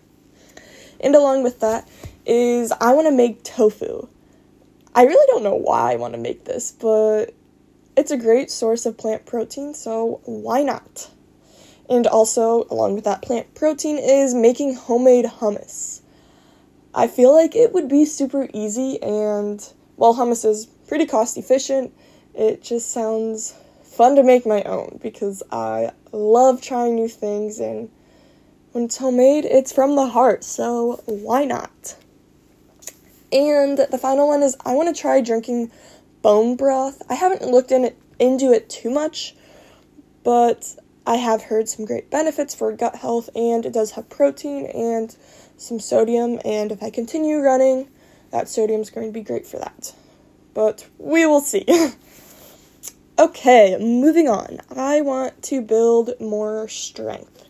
And 1.00 1.14
along 1.14 1.42
with 1.42 1.60
that 1.60 1.88
is 2.26 2.70
I 2.72 2.92
want 2.92 3.06
to 3.06 3.12
make 3.12 3.44
tofu. 3.44 4.08
I 4.94 5.04
really 5.04 5.26
don't 5.28 5.42
know 5.42 5.54
why 5.54 5.92
I 5.92 5.96
want 5.96 6.14
to 6.14 6.20
make 6.20 6.44
this, 6.44 6.72
but 6.72 7.34
it's 7.96 8.10
a 8.10 8.16
great 8.16 8.50
source 8.50 8.84
of 8.84 8.98
plant 8.98 9.24
protein, 9.24 9.72
so 9.74 10.20
why 10.24 10.62
not? 10.62 11.10
And 11.88 12.06
also, 12.06 12.66
along 12.70 12.94
with 12.94 13.04
that 13.04 13.22
plant 13.22 13.54
protein, 13.54 13.98
is 13.98 14.34
making 14.34 14.74
homemade 14.74 15.24
hummus. 15.24 16.02
I 16.94 17.06
feel 17.06 17.34
like 17.34 17.54
it 17.54 17.72
would 17.72 17.88
be 17.88 18.04
super 18.04 18.48
easy, 18.52 19.00
and 19.02 19.66
while 19.96 20.14
hummus 20.14 20.44
is 20.44 20.66
pretty 20.66 21.06
cost 21.06 21.38
efficient, 21.38 21.92
it 22.34 22.62
just 22.62 22.90
sounds 22.92 23.54
fun 23.82 24.16
to 24.16 24.22
make 24.22 24.46
my 24.46 24.62
own 24.62 24.98
because 25.02 25.42
I 25.50 25.92
love 26.12 26.60
trying 26.60 26.94
new 26.94 27.08
things, 27.08 27.58
and 27.58 27.90
when 28.72 28.84
it's 28.84 28.96
homemade, 28.96 29.44
it's 29.44 29.72
from 29.72 29.96
the 29.96 30.06
heart, 30.06 30.44
so 30.44 31.02
why 31.06 31.44
not? 31.44 31.96
And 33.32 33.78
the 33.78 33.98
final 33.98 34.28
one 34.28 34.42
is 34.42 34.56
I 34.64 34.74
want 34.74 34.94
to 34.94 35.00
try 35.00 35.20
drinking 35.20 35.70
bone 36.22 36.56
broth. 36.56 37.02
I 37.10 37.14
haven't 37.14 37.42
looked 37.42 37.72
in 37.72 37.84
it, 37.84 37.96
into 38.18 38.52
it 38.52 38.68
too 38.70 38.90
much, 38.90 39.34
but 40.22 40.76
I 41.08 41.16
have 41.16 41.44
heard 41.44 41.70
some 41.70 41.86
great 41.86 42.10
benefits 42.10 42.54
for 42.54 42.70
gut 42.70 42.96
health, 42.96 43.30
and 43.34 43.64
it 43.64 43.72
does 43.72 43.92
have 43.92 44.10
protein 44.10 44.66
and 44.66 45.16
some 45.56 45.80
sodium, 45.80 46.38
and 46.44 46.70
if 46.70 46.82
I 46.82 46.90
continue 46.90 47.38
running, 47.38 47.88
that 48.30 48.46
sodium 48.46 48.82
is 48.82 48.90
going 48.90 49.06
to 49.06 49.12
be 49.12 49.22
great 49.22 49.46
for 49.46 49.58
that. 49.58 49.94
But 50.52 50.86
we 50.98 51.24
will 51.24 51.40
see. 51.40 51.64
okay, 53.18 53.78
moving 53.80 54.28
on. 54.28 54.58
I 54.76 55.00
want 55.00 55.42
to 55.44 55.62
build 55.62 56.10
more 56.20 56.68
strength, 56.68 57.46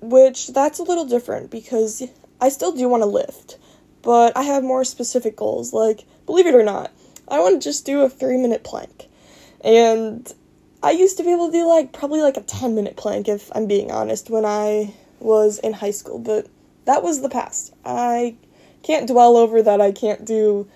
which 0.00 0.46
that's 0.46 0.78
a 0.78 0.84
little 0.84 1.04
different 1.04 1.50
because 1.50 2.04
I 2.40 2.48
still 2.48 2.70
do 2.70 2.88
want 2.88 3.02
to 3.02 3.08
lift, 3.08 3.58
but 4.02 4.36
I 4.36 4.44
have 4.44 4.62
more 4.62 4.84
specific 4.84 5.34
goals. 5.34 5.72
Like, 5.72 6.04
believe 6.26 6.46
it 6.46 6.54
or 6.54 6.62
not, 6.62 6.92
I 7.26 7.40
want 7.40 7.60
to 7.60 7.68
just 7.68 7.84
do 7.84 8.02
a 8.02 8.08
three 8.08 8.36
minute 8.36 8.62
plank. 8.62 9.08
And 9.64 10.32
I 10.82 10.92
used 10.92 11.16
to 11.16 11.24
be 11.24 11.32
able 11.32 11.46
to 11.46 11.52
do 11.52 11.66
like 11.66 11.92
probably 11.92 12.22
like 12.22 12.36
a 12.36 12.42
10 12.42 12.74
minute 12.74 12.96
plank 12.96 13.26
if 13.28 13.50
I'm 13.54 13.66
being 13.66 13.90
honest 13.90 14.30
when 14.30 14.44
I 14.44 14.94
was 15.18 15.58
in 15.58 15.72
high 15.72 15.90
school, 15.90 16.18
but 16.18 16.46
that 16.84 17.02
was 17.02 17.20
the 17.20 17.28
past. 17.28 17.74
I 17.84 18.36
can't 18.82 19.08
dwell 19.08 19.36
over 19.36 19.60
that 19.62 19.80
I 19.80 19.90
can't 19.90 20.24
do 20.24 20.68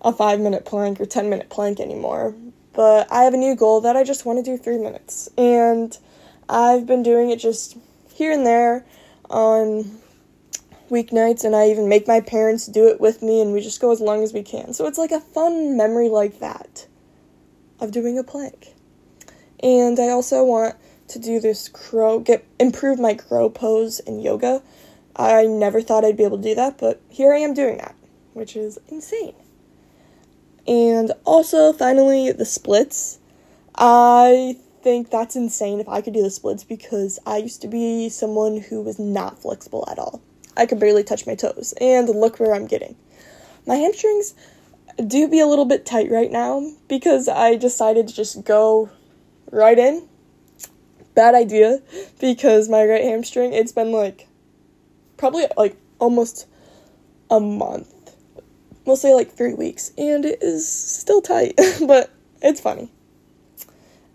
a 0.00 0.12
five 0.12 0.38
minute 0.38 0.64
plank 0.64 1.00
or 1.00 1.06
10 1.06 1.28
minute 1.28 1.50
plank 1.50 1.80
anymore. 1.80 2.34
But 2.72 3.10
I 3.10 3.24
have 3.24 3.34
a 3.34 3.38
new 3.38 3.56
goal 3.56 3.80
that 3.80 3.96
I 3.96 4.04
just 4.04 4.24
want 4.24 4.44
to 4.44 4.48
do 4.48 4.56
three 4.56 4.78
minutes. 4.78 5.28
And 5.36 5.98
I've 6.48 6.86
been 6.86 7.02
doing 7.02 7.30
it 7.30 7.40
just 7.40 7.76
here 8.14 8.30
and 8.30 8.46
there 8.46 8.86
on 9.28 9.98
weeknights, 10.88 11.44
and 11.44 11.56
I 11.56 11.68
even 11.68 11.88
make 11.88 12.06
my 12.06 12.20
parents 12.20 12.66
do 12.66 12.86
it 12.86 13.00
with 13.00 13.20
me, 13.20 13.42
and 13.42 13.52
we 13.52 13.60
just 13.60 13.80
go 13.80 13.90
as 13.90 14.00
long 14.00 14.22
as 14.22 14.32
we 14.32 14.42
can. 14.42 14.72
So 14.72 14.86
it's 14.86 14.96
like 14.96 15.10
a 15.10 15.20
fun 15.20 15.76
memory 15.76 16.08
like 16.08 16.38
that 16.38 16.86
of 17.80 17.90
doing 17.90 18.16
a 18.16 18.22
plank. 18.22 18.74
And 19.62 19.98
I 19.98 20.08
also 20.08 20.44
want 20.44 20.76
to 21.08 21.18
do 21.18 21.40
this 21.40 21.68
crow, 21.68 22.20
get 22.20 22.44
improve 22.58 22.98
my 22.98 23.14
crow 23.14 23.48
pose 23.48 24.00
in 24.00 24.20
yoga. 24.20 24.62
I 25.16 25.46
never 25.46 25.80
thought 25.80 26.04
I'd 26.04 26.16
be 26.16 26.24
able 26.24 26.36
to 26.36 26.42
do 26.42 26.54
that, 26.54 26.78
but 26.78 27.00
here 27.08 27.32
I 27.32 27.38
am 27.38 27.54
doing 27.54 27.78
that, 27.78 27.96
which 28.34 28.54
is 28.54 28.78
insane. 28.88 29.34
And 30.66 31.12
also, 31.24 31.72
finally, 31.72 32.30
the 32.30 32.44
splits. 32.44 33.18
I 33.74 34.56
think 34.82 35.10
that's 35.10 35.34
insane 35.34 35.80
if 35.80 35.88
I 35.88 36.02
could 36.02 36.14
do 36.14 36.22
the 36.22 36.30
splits 36.30 36.62
because 36.62 37.18
I 37.26 37.38
used 37.38 37.62
to 37.62 37.68
be 37.68 38.08
someone 38.10 38.60
who 38.60 38.82
was 38.82 38.98
not 38.98 39.40
flexible 39.40 39.84
at 39.90 39.98
all. 39.98 40.20
I 40.56 40.66
could 40.66 40.78
barely 40.78 41.04
touch 41.04 41.26
my 41.26 41.34
toes, 41.34 41.72
and 41.80 42.08
look 42.08 42.38
where 42.38 42.54
I'm 42.54 42.66
getting. 42.66 42.96
My 43.66 43.76
hamstrings 43.76 44.34
do 45.06 45.28
be 45.28 45.40
a 45.40 45.46
little 45.46 45.64
bit 45.64 45.86
tight 45.86 46.10
right 46.10 46.30
now 46.30 46.70
because 46.88 47.28
I 47.28 47.56
decided 47.56 48.08
to 48.08 48.14
just 48.14 48.44
go 48.44 48.90
right 49.50 49.78
in. 49.78 50.08
Bad 51.14 51.34
idea 51.34 51.80
because 52.20 52.68
my 52.68 52.84
right 52.84 53.02
hamstring, 53.02 53.52
it's 53.52 53.72
been 53.72 53.92
like 53.92 54.28
probably 55.16 55.46
like 55.56 55.76
almost 55.98 56.46
a 57.30 57.40
month. 57.40 57.92
We'll 58.84 58.96
say 58.96 59.14
like 59.14 59.32
three 59.32 59.54
weeks, 59.54 59.92
and 59.98 60.24
it 60.24 60.42
is 60.42 60.70
still 60.70 61.20
tight, 61.20 61.54
but 61.86 62.10
it's 62.40 62.60
funny. 62.60 62.90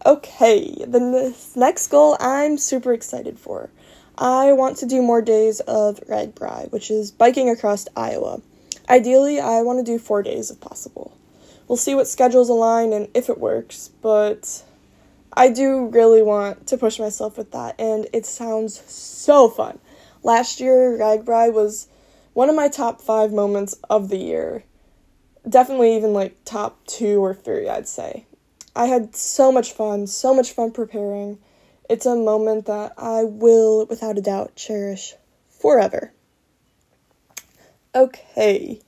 Okay, 0.06 0.84
then 0.86 1.12
the 1.12 1.38
next 1.56 1.88
goal 1.88 2.18
I'm 2.20 2.58
super 2.58 2.94
excited 2.94 3.40
for. 3.40 3.70
I 4.18 4.52
want 4.54 4.78
to 4.78 4.86
do 4.86 5.02
more 5.02 5.22
days 5.22 5.60
of 5.62 6.00
RAGBRAI, 6.02 6.72
which 6.72 6.92
is 6.92 7.12
biking 7.12 7.50
across 7.50 7.88
Iowa. 7.96 8.42
Ideally, 8.90 9.40
I 9.40 9.62
want 9.62 9.80
to 9.80 9.92
do 9.92 9.98
four 9.98 10.22
days 10.22 10.52
if 10.52 10.60
possible. 10.60 11.18
We'll 11.68 11.78
see 11.78 11.96
what 11.96 12.08
schedules 12.08 12.50
align 12.50 12.92
and 12.94 13.08
if 13.14 13.30
it 13.30 13.40
works, 13.40 13.90
but 14.02 14.64
I 15.36 15.50
do 15.50 15.88
really 15.88 16.22
want 16.22 16.68
to 16.68 16.78
push 16.78 17.00
myself 17.00 17.38
with 17.38 17.52
that, 17.52 17.80
and 17.80 18.08
it 18.14 18.26
sounds 18.26 18.80
so 18.92 19.50
fun. 19.50 19.80
Last 20.22 20.60
year, 20.60 20.98
RAGBRAI 20.98 21.52
was 21.52 21.88
one 22.34 22.50
of 22.50 22.56
my 22.56 22.68
top 22.68 23.02
five 23.02 23.32
moments 23.32 23.76
of 23.90 24.10
the 24.10 24.18
year. 24.18 24.64
Definitely 25.48 25.96
even 25.96 26.14
like 26.14 26.38
top 26.46 26.86
two 26.86 27.24
or 27.24 27.34
three, 27.34 27.68
I'd 27.68 27.88
say. 27.88 28.26
I 28.76 28.86
had 28.86 29.16
so 29.16 29.52
much 29.52 29.74
fun, 29.74 30.08
so 30.08 30.34
much 30.34 30.52
fun 30.52 30.72
preparing. 30.72 31.40
It's 31.90 32.06
a 32.06 32.16
moment 32.16 32.66
that 32.66 32.94
I 32.98 33.24
will, 33.24 33.86
without 33.86 34.18
a 34.18 34.22
doubt, 34.22 34.56
cherish 34.56 35.16
forever. 35.50 36.14
Okay. 37.94 38.80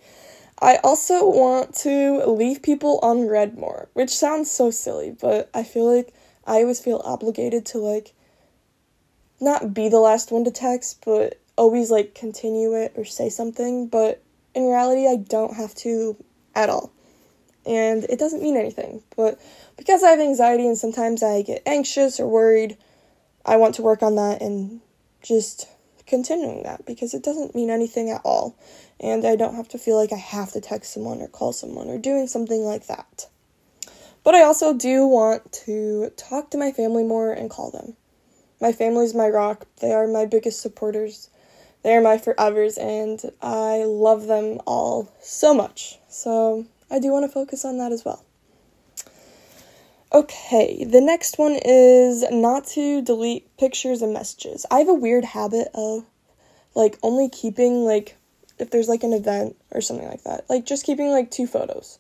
I 0.59 0.77
also 0.77 1.27
want 1.27 1.75
to 1.79 2.25
leave 2.25 2.61
people 2.63 2.99
on 3.03 3.27
read 3.27 3.57
more, 3.57 3.89
which 3.93 4.09
sounds 4.09 4.49
so 4.49 4.71
silly, 4.71 5.15
but 5.19 5.49
I 5.53 5.63
feel 5.63 5.93
like 5.93 6.13
I 6.45 6.61
always 6.61 6.79
feel 6.79 7.01
obligated 7.03 7.65
to 7.67 7.79
like 7.79 8.13
not 9.39 9.73
be 9.73 9.89
the 9.89 9.99
last 9.99 10.31
one 10.31 10.43
to 10.45 10.51
text, 10.51 11.03
but 11.05 11.39
always 11.57 11.91
like 11.91 12.15
continue 12.15 12.75
it 12.75 12.93
or 12.95 13.05
say 13.05 13.29
something, 13.29 13.87
but 13.87 14.21
in 14.53 14.67
reality 14.67 15.07
I 15.07 15.17
don't 15.17 15.55
have 15.55 15.73
to 15.75 16.15
at 16.53 16.69
all. 16.69 16.91
And 17.65 18.03
it 18.05 18.19
doesn't 18.19 18.43
mean 18.43 18.57
anything, 18.57 19.01
but 19.15 19.39
because 19.75 20.03
I 20.03 20.09
have 20.09 20.19
anxiety 20.19 20.67
and 20.67 20.77
sometimes 20.77 21.23
I 21.23 21.41
get 21.41 21.63
anxious 21.65 22.19
or 22.19 22.27
worried, 22.27 22.77
I 23.45 23.57
want 23.57 23.75
to 23.75 23.81
work 23.81 24.03
on 24.03 24.15
that 24.15 24.41
and 24.41 24.81
just 25.23 25.67
continuing 26.05 26.63
that 26.63 26.85
because 26.85 27.13
it 27.13 27.23
doesn't 27.23 27.55
mean 27.55 27.71
anything 27.71 28.11
at 28.11 28.21
all. 28.23 28.55
And 28.99 29.25
I 29.25 29.35
don't 29.35 29.55
have 29.55 29.67
to 29.69 29.77
feel 29.77 29.97
like 29.97 30.13
I 30.13 30.17
have 30.17 30.51
to 30.51 30.61
text 30.61 30.93
someone 30.93 31.21
or 31.21 31.27
call 31.27 31.53
someone 31.53 31.87
or 31.89 31.97
doing 31.97 32.27
something 32.27 32.61
like 32.61 32.87
that. 32.87 33.27
But 34.25 34.33
I 34.33 34.41
also 34.41 34.73
do 34.73 35.05
want 35.05 35.51
to 35.65 36.11
talk 36.17 36.49
to 36.49 36.57
my 36.57 36.71
family 36.71 37.03
more 37.03 37.31
and 37.31 37.49
call 37.49 37.69
them. 37.69 37.95
My 38.59 38.71
family's 38.71 39.13
my 39.13 39.29
rock. 39.29 39.67
They 39.81 39.93
are 39.93 40.07
my 40.07 40.25
biggest 40.25 40.61
supporters. 40.61 41.29
They 41.83 41.95
are 41.95 42.01
my 42.01 42.17
forevers, 42.17 42.81
and 42.81 43.21
I 43.39 43.83
love 43.83 44.25
them 44.25 44.59
all 44.65 45.13
so 45.21 45.53
much. 45.53 45.99
So 46.09 46.65
I 46.89 46.97
do 46.97 47.11
want 47.11 47.25
to 47.25 47.31
focus 47.31 47.63
on 47.63 47.77
that 47.77 47.91
as 47.91 48.03
well. 48.03 48.25
Okay, 50.11 50.83
the 50.83 51.01
next 51.01 51.37
one 51.37 51.59
is 51.63 52.25
not 52.31 52.65
to 52.67 53.03
delete 53.03 53.55
pictures 53.57 54.01
and 54.01 54.11
messages. 54.11 54.65
I 54.71 54.79
have 54.79 54.89
a 54.89 54.93
weird 54.93 55.25
habit 55.25 55.67
of 55.75 56.03
like 56.73 56.97
only 57.03 57.29
keeping 57.29 57.85
like 57.85 58.17
if 58.57 58.71
there's 58.71 58.89
like 58.89 59.03
an 59.03 59.13
event 59.13 59.55
or 59.69 59.81
something 59.81 60.07
like 60.07 60.23
that, 60.23 60.49
like 60.49 60.65
just 60.65 60.83
keeping 60.83 61.11
like 61.11 61.29
two 61.29 61.45
photos. 61.45 61.99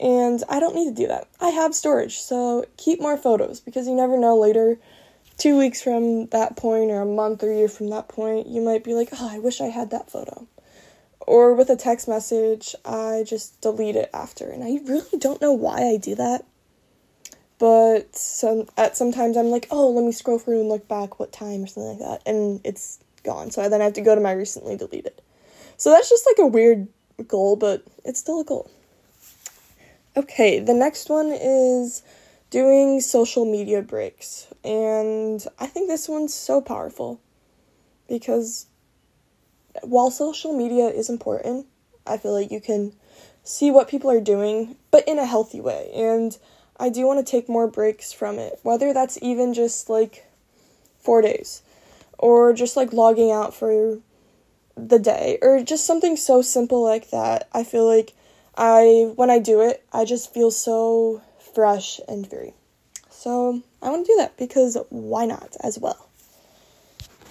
And 0.00 0.42
I 0.48 0.60
don't 0.60 0.74
need 0.74 0.94
to 0.94 1.02
do 1.02 1.08
that. 1.08 1.28
I 1.40 1.48
have 1.50 1.74
storage, 1.74 2.18
so 2.18 2.64
keep 2.76 3.00
more 3.00 3.16
photos 3.16 3.60
because 3.60 3.88
you 3.88 3.94
never 3.94 4.16
know 4.16 4.38
later, 4.38 4.78
two 5.38 5.58
weeks 5.58 5.82
from 5.82 6.26
that 6.26 6.56
point 6.56 6.90
or 6.90 7.00
a 7.00 7.06
month 7.06 7.42
or 7.42 7.52
year 7.52 7.68
from 7.68 7.90
that 7.90 8.08
point, 8.08 8.46
you 8.46 8.60
might 8.60 8.84
be 8.84 8.94
like, 8.94 9.08
oh, 9.12 9.28
I 9.28 9.38
wish 9.38 9.60
I 9.60 9.66
had 9.66 9.90
that 9.90 10.10
photo. 10.10 10.46
Or 11.20 11.54
with 11.54 11.68
a 11.68 11.76
text 11.76 12.06
message, 12.06 12.76
I 12.84 13.24
just 13.26 13.60
delete 13.60 13.96
it 13.96 14.08
after. 14.14 14.48
And 14.50 14.62
I 14.62 14.78
really 14.88 15.18
don't 15.18 15.42
know 15.42 15.52
why 15.52 15.82
I 15.82 15.96
do 15.96 16.14
that 16.14 16.44
but 17.58 18.14
some 18.16 18.66
at 18.76 18.96
sometimes 18.96 19.36
I'm 19.36 19.50
like, 19.50 19.66
oh, 19.70 19.90
let 19.90 20.04
me 20.04 20.12
scroll 20.12 20.38
through 20.38 20.60
and 20.60 20.68
look 20.68 20.86
back 20.88 21.18
what 21.18 21.32
time 21.32 21.64
or 21.64 21.66
something 21.66 21.98
like 21.98 21.98
that, 21.98 22.22
and 22.26 22.60
it's 22.64 23.00
gone. 23.24 23.50
So 23.50 23.62
I 23.62 23.68
then 23.68 23.80
have 23.80 23.94
to 23.94 24.00
go 24.00 24.14
to 24.14 24.20
my 24.20 24.32
recently 24.32 24.76
deleted. 24.76 25.20
So 25.76 25.90
that's 25.90 26.08
just 26.08 26.26
like 26.26 26.38
a 26.38 26.46
weird 26.46 26.88
goal, 27.26 27.56
but 27.56 27.82
it's 28.04 28.20
still 28.20 28.40
a 28.40 28.44
goal. 28.44 28.70
Okay, 30.18 30.58
the 30.58 30.74
next 30.74 31.08
one 31.08 31.30
is 31.30 32.02
doing 32.50 33.00
social 33.00 33.44
media 33.44 33.82
breaks, 33.82 34.48
and 34.64 35.46
I 35.60 35.66
think 35.68 35.86
this 35.86 36.08
one's 36.08 36.34
so 36.34 36.60
powerful 36.60 37.20
because 38.08 38.66
while 39.84 40.10
social 40.10 40.52
media 40.58 40.88
is 40.88 41.08
important, 41.08 41.66
I 42.04 42.16
feel 42.16 42.32
like 42.32 42.50
you 42.50 42.60
can 42.60 42.94
see 43.44 43.70
what 43.70 43.86
people 43.86 44.10
are 44.10 44.20
doing, 44.20 44.74
but 44.90 45.06
in 45.06 45.20
a 45.20 45.24
healthy 45.24 45.60
way 45.60 45.88
and 45.94 46.36
I 46.80 46.88
do 46.88 47.06
want 47.06 47.24
to 47.24 47.30
take 47.30 47.48
more 47.48 47.68
breaks 47.68 48.12
from 48.12 48.40
it, 48.40 48.58
whether 48.64 48.92
that's 48.92 49.22
even 49.22 49.54
just 49.54 49.88
like 49.88 50.28
four 50.98 51.22
days 51.22 51.62
or 52.18 52.52
just 52.52 52.76
like 52.76 52.92
logging 52.92 53.30
out 53.30 53.54
for 53.54 54.00
the 54.76 54.98
day 54.98 55.38
or 55.42 55.62
just 55.62 55.86
something 55.86 56.16
so 56.16 56.42
simple 56.42 56.82
like 56.82 57.10
that. 57.10 57.48
I 57.52 57.62
feel 57.62 57.86
like 57.86 58.14
I, 58.58 59.12
when 59.14 59.30
I 59.30 59.38
do 59.38 59.60
it, 59.60 59.84
I 59.92 60.04
just 60.04 60.34
feel 60.34 60.50
so 60.50 61.22
fresh 61.54 62.00
and 62.08 62.28
free. 62.28 62.52
So 63.08 63.62
I 63.80 63.88
want 63.88 64.04
to 64.04 64.12
do 64.12 64.16
that 64.18 64.36
because 64.36 64.76
why 64.90 65.26
not 65.26 65.56
as 65.62 65.78
well? 65.78 66.08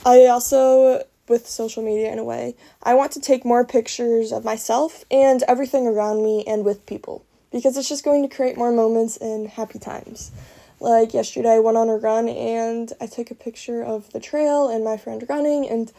I 0.05 0.25
also, 0.27 1.03
with 1.27 1.45
social 1.47 1.83
media 1.83 2.11
in 2.13 2.17
a 2.17 2.23
way, 2.23 2.55
I 2.81 2.93
want 2.93 3.11
to 3.11 3.19
take 3.19 3.43
more 3.43 3.65
pictures 3.65 4.31
of 4.31 4.45
myself 4.45 5.03
and 5.11 5.43
everything 5.43 5.85
around 5.85 6.23
me 6.23 6.45
and 6.47 6.63
with 6.63 6.85
people 6.85 7.25
because 7.51 7.77
it's 7.77 7.89
just 7.89 8.05
going 8.05 8.27
to 8.27 8.33
create 8.33 8.57
more 8.57 8.71
moments 8.71 9.17
and 9.17 9.49
happy 9.49 9.79
times. 9.79 10.31
Like 10.79 11.13
yesterday, 11.13 11.55
I 11.55 11.59
went 11.59 11.75
on 11.75 11.89
a 11.89 11.97
run 11.97 12.29
and 12.29 12.93
I 13.01 13.07
took 13.07 13.31
a 13.31 13.35
picture 13.35 13.83
of 13.83 14.11
the 14.13 14.19
trail 14.19 14.69
and 14.69 14.83
my 14.83 14.95
friend 14.95 15.25
running, 15.27 15.67
and 15.67 15.91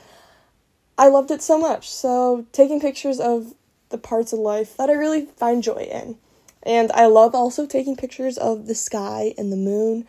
I 0.96 1.08
loved 1.08 1.30
it 1.32 1.42
so 1.42 1.58
much. 1.58 1.90
So, 1.90 2.46
taking 2.52 2.80
pictures 2.80 3.18
of 3.18 3.54
the 3.90 3.98
parts 3.98 4.32
of 4.32 4.38
life 4.38 4.76
that 4.76 4.90
I 4.90 4.94
really 4.94 5.26
find 5.36 5.62
joy 5.62 5.88
in. 5.90 6.16
And 6.62 6.90
I 6.92 7.06
love 7.06 7.34
also 7.34 7.66
taking 7.66 7.96
pictures 7.96 8.36
of 8.36 8.66
the 8.66 8.74
sky 8.74 9.34
and 9.38 9.52
the 9.52 9.56
moon. 9.56 10.06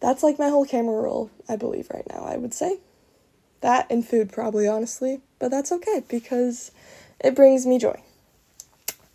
That's 0.00 0.22
like 0.22 0.38
my 0.38 0.48
whole 0.48 0.66
camera 0.66 1.00
roll, 1.00 1.30
I 1.48 1.56
believe, 1.56 1.88
right 1.92 2.06
now, 2.08 2.24
I 2.24 2.36
would 2.36 2.54
say. 2.54 2.78
That 3.60 3.86
and 3.90 4.06
food, 4.06 4.32
probably, 4.32 4.66
honestly. 4.66 5.20
But 5.38 5.50
that's 5.50 5.70
okay 5.70 6.02
because 6.08 6.72
it 7.20 7.36
brings 7.36 7.66
me 7.66 7.78
joy. 7.78 8.02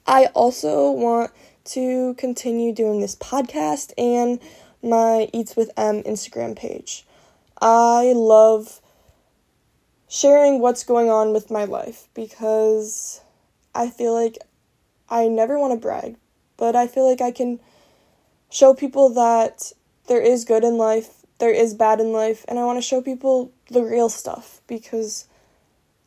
I 0.05 0.27
also 0.27 0.91
want 0.91 1.31
to 1.65 2.13
continue 2.13 2.73
doing 2.73 3.01
this 3.01 3.15
podcast 3.15 3.91
and 3.97 4.39
my 4.81 5.29
Eats 5.33 5.55
with 5.57 5.71
M 5.75 6.03
Instagram 6.03 6.55
page. 6.55 7.05
I 7.59 8.13
love 8.15 8.79
sharing 10.07 10.61
what's 10.61 10.85
going 10.85 11.09
on 11.09 11.33
with 11.33 11.51
my 11.51 11.65
life 11.65 12.07
because 12.13 13.19
I 13.77 13.89
feel 13.89 14.13
like 14.13 14.37
I 15.09 15.27
never 15.27 15.57
want 15.59 15.73
to 15.73 15.79
brag, 15.79 16.17
but 16.57 16.75
I 16.75 16.87
feel 16.87 17.07
like 17.07 17.21
I 17.21 17.31
can 17.31 17.59
show 18.49 18.73
people 18.73 19.09
that 19.13 19.71
there 20.07 20.21
is 20.21 20.45
good 20.45 20.63
in 20.63 20.77
life, 20.77 21.25
there 21.37 21.53
is 21.53 21.73
bad 21.73 21.99
in 21.99 22.11
life, 22.11 22.43
and 22.47 22.57
I 22.57 22.65
want 22.65 22.77
to 22.77 22.81
show 22.81 23.01
people 23.01 23.51
the 23.69 23.83
real 23.83 24.09
stuff 24.09 24.61
because 24.67 25.27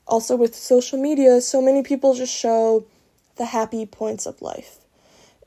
also 0.06 0.37
with 0.37 0.54
social 0.54 1.00
media, 1.00 1.40
so 1.40 1.62
many 1.62 1.83
people 1.83 2.14
just 2.14 2.35
show 2.35 2.85
the 3.37 3.46
happy 3.46 3.87
points 3.87 4.26
of 4.26 4.42
life 4.42 4.80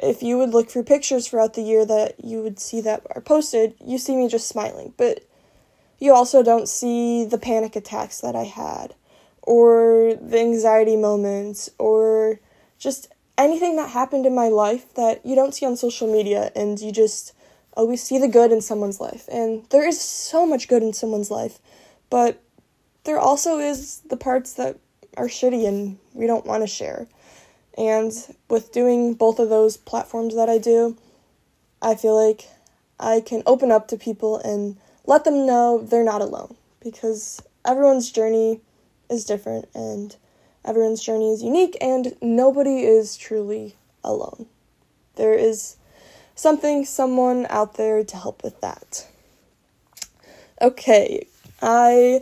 if 0.03 0.21
you 0.21 0.37
would 0.37 0.49
look 0.49 0.69
through 0.69 0.83
pictures 0.83 1.27
throughout 1.27 1.53
the 1.53 1.61
year 1.61 1.85
that 1.85 2.23
you 2.23 2.41
would 2.41 2.59
see 2.59 2.81
that 2.81 3.05
are 3.15 3.21
posted, 3.21 3.73
you 3.83 3.97
see 3.97 4.15
me 4.15 4.27
just 4.27 4.47
smiling. 4.47 4.93
But 4.97 5.25
you 5.99 6.13
also 6.13 6.43
don't 6.43 6.67
see 6.67 7.25
the 7.25 7.37
panic 7.37 7.75
attacks 7.75 8.19
that 8.21 8.35
I 8.35 8.43
had, 8.43 8.95
or 9.43 10.15
the 10.19 10.39
anxiety 10.39 10.97
moments, 10.97 11.69
or 11.77 12.39
just 12.79 13.13
anything 13.37 13.75
that 13.75 13.89
happened 13.89 14.25
in 14.25 14.33
my 14.33 14.47
life 14.47 14.93
that 14.95 15.25
you 15.25 15.35
don't 15.35 15.53
see 15.53 15.65
on 15.65 15.77
social 15.77 16.11
media, 16.11 16.51
and 16.55 16.79
you 16.79 16.91
just 16.91 17.33
always 17.75 18.01
see 18.01 18.17
the 18.17 18.27
good 18.27 18.51
in 18.51 18.61
someone's 18.61 18.99
life. 18.99 19.27
And 19.31 19.65
there 19.69 19.87
is 19.87 19.99
so 19.99 20.45
much 20.45 20.67
good 20.67 20.83
in 20.83 20.93
someone's 20.93 21.31
life, 21.31 21.59
but 22.09 22.41
there 23.03 23.19
also 23.19 23.59
is 23.59 23.99
the 24.09 24.17
parts 24.17 24.53
that 24.53 24.77
are 25.17 25.27
shitty 25.27 25.67
and 25.67 25.97
we 26.13 26.27
don't 26.27 26.45
want 26.45 26.63
to 26.63 26.67
share. 26.67 27.07
And 27.77 28.11
with 28.49 28.71
doing 28.71 29.13
both 29.13 29.39
of 29.39 29.49
those 29.49 29.77
platforms 29.77 30.35
that 30.35 30.49
I 30.49 30.57
do, 30.57 30.97
I 31.81 31.95
feel 31.95 32.15
like 32.15 32.47
I 32.99 33.21
can 33.21 33.43
open 33.45 33.71
up 33.71 33.87
to 33.89 33.97
people 33.97 34.37
and 34.37 34.77
let 35.05 35.25
them 35.25 35.45
know 35.45 35.79
they're 35.79 36.03
not 36.03 36.21
alone 36.21 36.55
because 36.81 37.41
everyone's 37.65 38.11
journey 38.11 38.61
is 39.13 39.23
different 39.23 39.69
and 39.73 40.15
everyone's 40.65 41.01
journey 41.01 41.31
is 41.31 41.43
unique 41.43 41.77
and 41.79 42.15
nobody 42.21 42.81
is 42.81 43.15
truly 43.15 43.75
alone. 44.03 44.47
There 45.15 45.33
is 45.33 45.77
something, 46.35 46.83
someone 46.83 47.45
out 47.49 47.75
there 47.75 48.03
to 48.03 48.17
help 48.17 48.43
with 48.43 48.59
that. 48.61 49.07
Okay, 50.61 51.27
I 51.61 52.21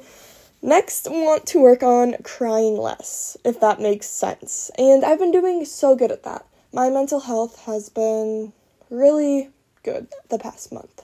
next 0.62 1.08
want 1.10 1.46
to 1.48 1.62
work 1.62 1.82
on 1.82 2.16
crying 2.24 2.78
less, 2.78 3.38
if 3.44 3.60
that 3.62 3.80
makes 3.80 4.08
sense. 4.08 4.70
And 4.78 5.04
I've 5.04 5.20
been 5.20 5.32
doing 5.32 5.66
so 5.66 5.96
good 5.96 6.12
at 6.12 6.24
that. 6.24 6.46
My 6.74 6.90
mental 6.90 7.22
health 7.22 7.66
has 7.66 7.90
been 7.90 8.54
really 8.90 9.50
good 9.84 10.08
the 10.30 10.40
past 10.40 10.72
month. 10.72 11.04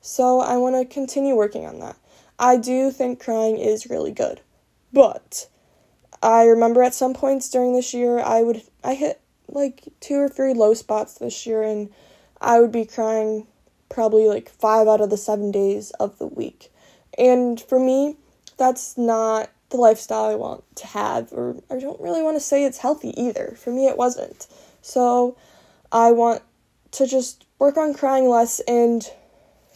So 0.00 0.40
I 0.40 0.56
want 0.56 0.76
to 0.76 0.84
continue 0.92 1.34
working 1.34 1.66
on 1.66 1.80
that. 1.80 1.96
I 2.38 2.56
do 2.58 2.90
think 2.90 3.20
crying 3.20 3.58
is 3.58 3.88
really 3.88 4.12
good. 4.12 4.40
But 4.92 5.48
I 6.22 6.44
remember 6.44 6.82
at 6.82 6.94
some 6.94 7.14
points 7.14 7.48
during 7.48 7.74
this 7.74 7.92
year 7.92 8.18
I 8.20 8.42
would 8.42 8.62
I 8.82 8.94
hit 8.94 9.20
like 9.48 9.84
two 10.00 10.16
or 10.16 10.28
three 10.28 10.54
low 10.54 10.74
spots 10.74 11.14
this 11.14 11.46
year 11.46 11.62
and 11.62 11.90
I 12.40 12.60
would 12.60 12.72
be 12.72 12.84
crying 12.84 13.46
probably 13.88 14.26
like 14.28 14.50
5 14.50 14.88
out 14.88 15.00
of 15.00 15.10
the 15.10 15.16
7 15.16 15.50
days 15.50 15.90
of 15.92 16.18
the 16.18 16.26
week. 16.26 16.72
And 17.16 17.60
for 17.60 17.78
me, 17.78 18.16
that's 18.58 18.98
not 18.98 19.50
the 19.70 19.76
lifestyle 19.76 20.24
I 20.24 20.34
want 20.34 20.64
to 20.76 20.86
have 20.86 21.32
or 21.32 21.56
I 21.70 21.78
don't 21.78 22.00
really 22.00 22.22
want 22.22 22.36
to 22.36 22.40
say 22.40 22.64
it's 22.64 22.78
healthy 22.78 23.18
either. 23.20 23.56
For 23.58 23.70
me 23.70 23.86
it 23.86 23.96
wasn't. 23.96 24.46
So 24.82 25.36
I 25.90 26.12
want 26.12 26.42
to 26.92 27.06
just 27.06 27.44
work 27.58 27.76
on 27.76 27.94
crying 27.94 28.28
less 28.28 28.60
and 28.60 29.08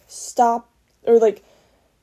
stop 0.07 0.69
or 1.05 1.19
like 1.19 1.43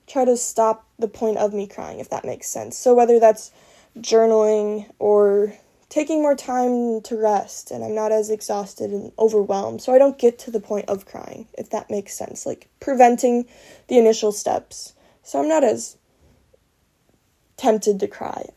try 0.07 0.25
to 0.25 0.37
stop 0.37 0.86
the 0.99 1.07
point 1.07 1.37
of 1.37 1.53
me 1.53 1.67
crying 1.67 1.99
if 1.99 2.09
that 2.09 2.25
makes 2.25 2.47
sense. 2.47 2.77
So 2.77 2.93
whether 2.93 3.19
that's 3.19 3.51
journaling 3.99 4.89
or 4.99 5.53
taking 5.89 6.21
more 6.21 6.35
time 6.35 7.01
to 7.01 7.15
rest 7.15 7.71
and 7.71 7.83
I'm 7.83 7.95
not 7.95 8.11
as 8.11 8.29
exhausted 8.29 8.91
and 8.91 9.11
overwhelmed. 9.17 9.81
So 9.81 9.93
I 9.93 9.97
don't 9.97 10.17
get 10.17 10.37
to 10.39 10.51
the 10.51 10.59
point 10.59 10.89
of 10.89 11.05
crying 11.05 11.47
if 11.57 11.69
that 11.69 11.89
makes 11.89 12.13
sense 12.13 12.45
like 12.45 12.67
preventing 12.79 13.45
the 13.87 13.97
initial 13.97 14.31
steps. 14.31 14.93
So 15.23 15.39
I'm 15.39 15.47
not 15.47 15.63
as 15.63 15.97
tempted 17.57 17.99
to 17.99 18.07
cry 18.07 18.49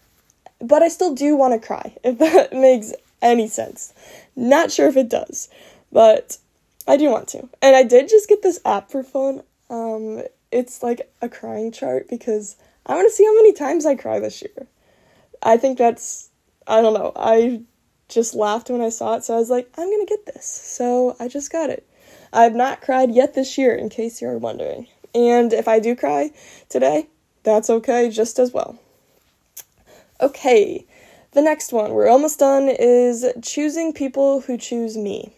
but 0.61 0.83
I 0.83 0.89
still 0.89 1.15
do 1.15 1.37
want 1.37 1.61
to 1.61 1.67
cry 1.67 1.97
if 2.05 2.19
that 2.19 2.53
makes 2.53 2.93
any 3.23 3.49
sense. 3.49 3.93
Not 4.37 4.71
sure 4.71 4.89
if 4.89 4.97
it 4.97 5.09
does 5.09 5.49
but 5.93 6.39
I 6.87 6.97
do 6.97 7.11
want 7.11 7.29
to. 7.29 7.49
And 7.63 7.77
I 7.77 7.83
did 7.83 8.09
just 8.09 8.29
get 8.29 8.43
this 8.43 8.61
app 8.65 8.91
for 8.91 9.03
phone 9.03 9.43
um 9.69 10.23
it's 10.53 10.83
like 10.83 11.13
a 11.23 11.29
crying 11.29 11.73
chart 11.73 12.09
because 12.09 12.57
I 12.87 12.95
want 12.95 13.09
to 13.09 13.15
see 13.15 13.25
how 13.25 13.35
many 13.35 13.53
times 13.53 13.87
I 13.87 13.95
cry 13.95 14.19
this 14.19 14.43
year 14.43 14.67
I 15.43 15.57
think 15.57 15.79
that's 15.79 16.29
I 16.67 16.83
don't 16.83 16.95
know. 16.95 17.13
I 17.17 17.63
just 18.09 18.35
laughed 18.35 18.71
when 18.71 18.81
I 18.81 18.91
saw 18.91 19.15
it, 19.15 19.25
so 19.25 19.35
I 19.35 19.39
was 19.39 19.51
like, 19.51 19.69
I'm 19.77 19.91
gonna 19.91 20.07
get 20.07 20.27
this. 20.27 20.47
So 20.47 21.17
I 21.19 21.29
just 21.29 21.51
got 21.51 21.71
it. 21.71 21.87
I've 22.33 22.55
not 22.55 22.81
cried 22.81 23.11
yet 23.11 23.35
this 23.35 23.59
year, 23.59 23.75
in 23.75 23.89
case 23.89 24.21
you're 24.21 24.39
wondering. 24.39 24.87
And 25.15 25.53
if 25.53 25.67
I 25.67 25.81
do 25.81 25.97
cry 25.97 26.31
today, 26.69 27.09
that's 27.43 27.71
okay 27.71 28.11
just 28.11 28.39
as 28.39 28.53
well. 28.53 28.79
Okay, 30.21 30.85
the 31.33 31.43
next 31.43 31.73
one, 31.73 31.93
we're 31.93 32.09
almost 32.09 32.39
done, 32.39 32.69
is 32.69 33.27
choosing 33.43 33.93
people 33.93 34.43
who 34.43 34.57
choose 34.57 34.97
me. 34.97 35.33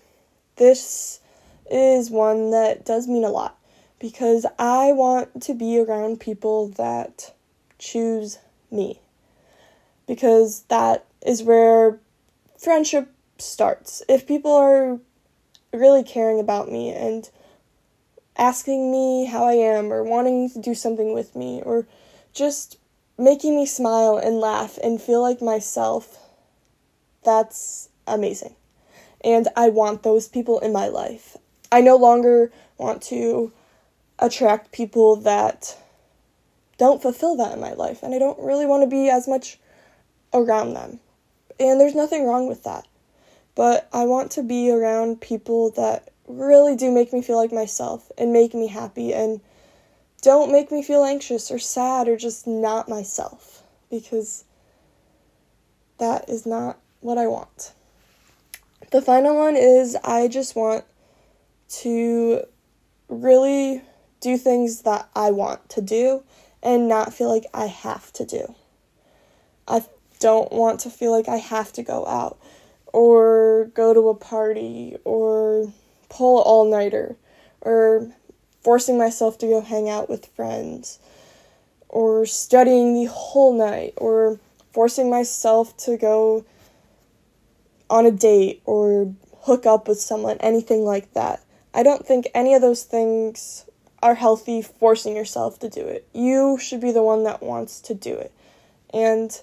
This 0.57 1.21
is 1.71 2.11
one 2.11 2.51
that 2.51 2.85
does 2.85 3.07
mean 3.07 3.25
a 3.25 3.31
lot 3.31 3.57
because 4.03 4.45
I 4.59 4.91
want 4.91 5.43
to 5.43 5.55
be 5.55 5.79
around 5.79 6.19
people 6.19 6.67
that 6.71 7.33
choose 7.79 8.41
me 8.69 8.99
because 10.09 10.63
that 10.63 11.07
is 11.25 11.45
where 11.45 12.01
friendship 12.59 13.15
starts. 13.39 14.03
If 14.09 14.27
people 14.27 14.53
are 14.57 14.99
really 15.73 16.03
caring 16.03 16.41
about 16.41 16.69
me 16.69 16.91
and 16.91 17.31
asking 18.37 18.91
me 18.91 19.27
how 19.27 19.45
I 19.45 19.53
am 19.53 19.93
or 19.93 20.03
wanting 20.03 20.51
to 20.51 20.61
do 20.61 20.75
something 20.75 21.15
with 21.15 21.37
me 21.37 21.63
or 21.65 21.87
just 22.33 22.79
making 23.17 23.55
me 23.55 23.67
smile 23.67 24.17
and 24.17 24.41
laugh 24.41 24.79
and 24.83 25.01
feel 25.01 25.23
like 25.23 25.41
myself, 25.41 26.19
that's 27.25 27.89
amazing. 28.09 28.57
And 29.25 29.47
I 29.55 29.69
want 29.69 30.03
those 30.03 30.27
people 30.27 30.59
in 30.59 30.73
my 30.73 30.89
life. 30.89 31.37
I 31.71 31.81
no 31.81 31.95
longer 31.95 32.51
want 32.79 33.01
to 33.05 33.53
attract 34.19 34.73
people 34.73 35.17
that 35.17 35.77
don't 36.79 37.03
fulfill 37.03 37.37
that 37.37 37.53
in 37.53 37.61
my 37.61 37.73
life, 37.73 38.03
and 38.03 38.15
I 38.15 38.19
don't 38.19 38.39
really 38.39 38.67
want 38.67 38.83
to 38.83 38.89
be 38.89 39.09
as 39.09 39.29
much 39.29 39.59
around 40.33 40.75
them. 40.75 41.01
And 41.61 41.81
there's 41.81 41.95
nothing 41.95 42.27
wrong 42.27 42.49
with 42.49 42.65
that. 42.65 42.87
But 43.55 43.89
I 43.93 44.05
want 44.05 44.31
to 44.33 44.43
be 44.43 44.71
around 44.71 45.21
people 45.21 45.71
that 45.73 46.11
really 46.27 46.77
do 46.77 46.91
make 46.91 47.13
me 47.13 47.23
feel 47.23 47.37
like 47.37 47.53
myself 47.53 48.11
and 48.17 48.33
make 48.33 48.55
me 48.55 48.67
happy 48.67 49.13
and 49.13 49.41
don't 50.23 50.53
make 50.53 50.71
me 50.71 50.83
feel 50.83 51.05
anxious 51.05 51.51
or 51.51 51.59
sad 51.59 52.09
or 52.09 52.17
just 52.17 52.47
not 52.47 52.89
myself 52.89 53.63
because 53.91 54.45
that 55.99 56.29
is 56.29 56.47
not 56.47 56.79
what 57.01 57.19
I 57.19 57.27
want. 57.27 57.73
The 58.91 59.03
final 59.03 59.37
one 59.37 59.57
is 59.57 59.97
I 60.05 60.29
just 60.29 60.55
want 60.55 60.85
to 61.81 62.45
really 63.09 63.83
do 64.23 64.39
things 64.39 64.83
that 64.83 65.09
I 65.15 65.31
want 65.33 65.69
to 65.71 65.83
do 65.83 66.23
and 66.63 66.89
not 66.89 67.13
feel 67.13 67.29
like 67.29 67.45
I 67.53 67.67
have 67.67 68.13
to 68.15 68.25
do. 68.25 68.55
I 69.69 69.85
don't 70.21 70.51
want 70.53 70.81
to 70.81 70.91
feel 70.91 71.11
like 71.11 71.29
I 71.29 71.37
have 71.37 71.73
to 71.75 71.83
go 71.83 72.07
out 72.07 72.39
or 72.93 73.71
go 73.75 73.93
to 73.93 74.09
a 74.09 74.15
party 74.15 74.97
or 75.05 75.73
pull 76.09 76.39
an 76.39 76.45
all 76.47 76.71
nighter 76.71 77.17
or 77.61 78.11
forcing 78.63 78.97
myself 78.97 79.39
to 79.39 79.47
go 79.47 79.61
hang 79.61 79.89
out 79.89 80.09
with 80.09 80.27
friends 80.27 81.01
or 81.89 82.25
studying 82.25 82.95
the 82.95 83.11
whole 83.11 83.53
night 83.53 83.93
or 83.97 84.39
forcing 84.73 85.11
myself 85.11 85.77
to 85.79 85.97
go 85.97 86.45
on 87.91 88.07
a 88.07 88.11
date 88.11 88.63
or 88.65 89.13
hook 89.43 89.67
up 89.67 89.89
with 89.89 90.01
someone, 90.01 90.37
anything 90.39 90.85
like 90.85 91.13
that. 91.15 91.43
I 91.75 91.83
don't 91.83 92.07
think 92.07 92.29
any 92.35 92.55
of 92.55 92.63
those 92.63 92.85
things 92.85 93.65
are 94.03 94.15
healthy 94.15 94.61
forcing 94.61 95.17
yourself 95.17 95.59
to 95.61 95.69
do 95.69 95.81
it. 95.87 96.07
You 96.13 96.59
should 96.61 96.81
be 96.81 96.93
the 96.93 97.03
one 97.03 97.25
that 97.25 97.43
wants 97.43 97.81
to 97.83 97.95
do 97.95 98.15
it. 98.15 98.33
And 98.93 99.41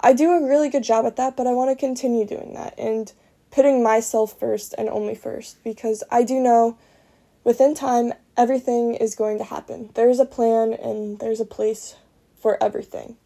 I 0.00 0.12
do 0.12 0.30
a 0.30 0.46
really 0.46 0.68
good 0.68 0.84
job 0.84 1.06
at 1.06 1.16
that, 1.16 1.36
but 1.36 1.46
I 1.46 1.52
want 1.52 1.70
to 1.70 1.76
continue 1.76 2.26
doing 2.26 2.54
that 2.54 2.78
and 2.78 3.12
putting 3.50 3.82
myself 3.82 4.38
first 4.38 4.74
and 4.76 4.88
only 4.88 5.14
first 5.14 5.62
because 5.64 6.04
I 6.10 6.22
do 6.22 6.38
know 6.38 6.76
within 7.44 7.74
time 7.74 8.12
everything 8.36 8.94
is 8.94 9.14
going 9.14 9.38
to 9.38 9.44
happen. 9.44 9.90
There's 9.94 10.20
a 10.20 10.24
plan 10.24 10.74
and 10.74 11.18
there's 11.18 11.40
a 11.40 11.46
place 11.46 11.96
for 12.40 12.62
everything. 12.62 13.16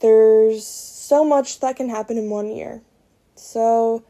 There's 0.00 0.66
so 0.66 1.24
much 1.24 1.60
that 1.60 1.76
can 1.76 1.88
happen 1.88 2.18
in 2.18 2.30
one 2.30 2.50
year. 2.50 2.80
So 3.34 4.02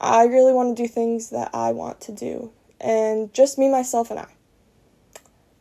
I 0.00 0.24
really 0.24 0.52
want 0.52 0.76
to 0.76 0.82
do 0.82 0.88
things 0.88 1.30
that 1.30 1.50
I 1.54 1.72
want 1.72 2.00
to 2.02 2.12
do 2.12 2.52
and 2.80 3.32
just 3.32 3.58
me, 3.58 3.68
myself, 3.68 4.10
and 4.10 4.20
I. 4.20 4.35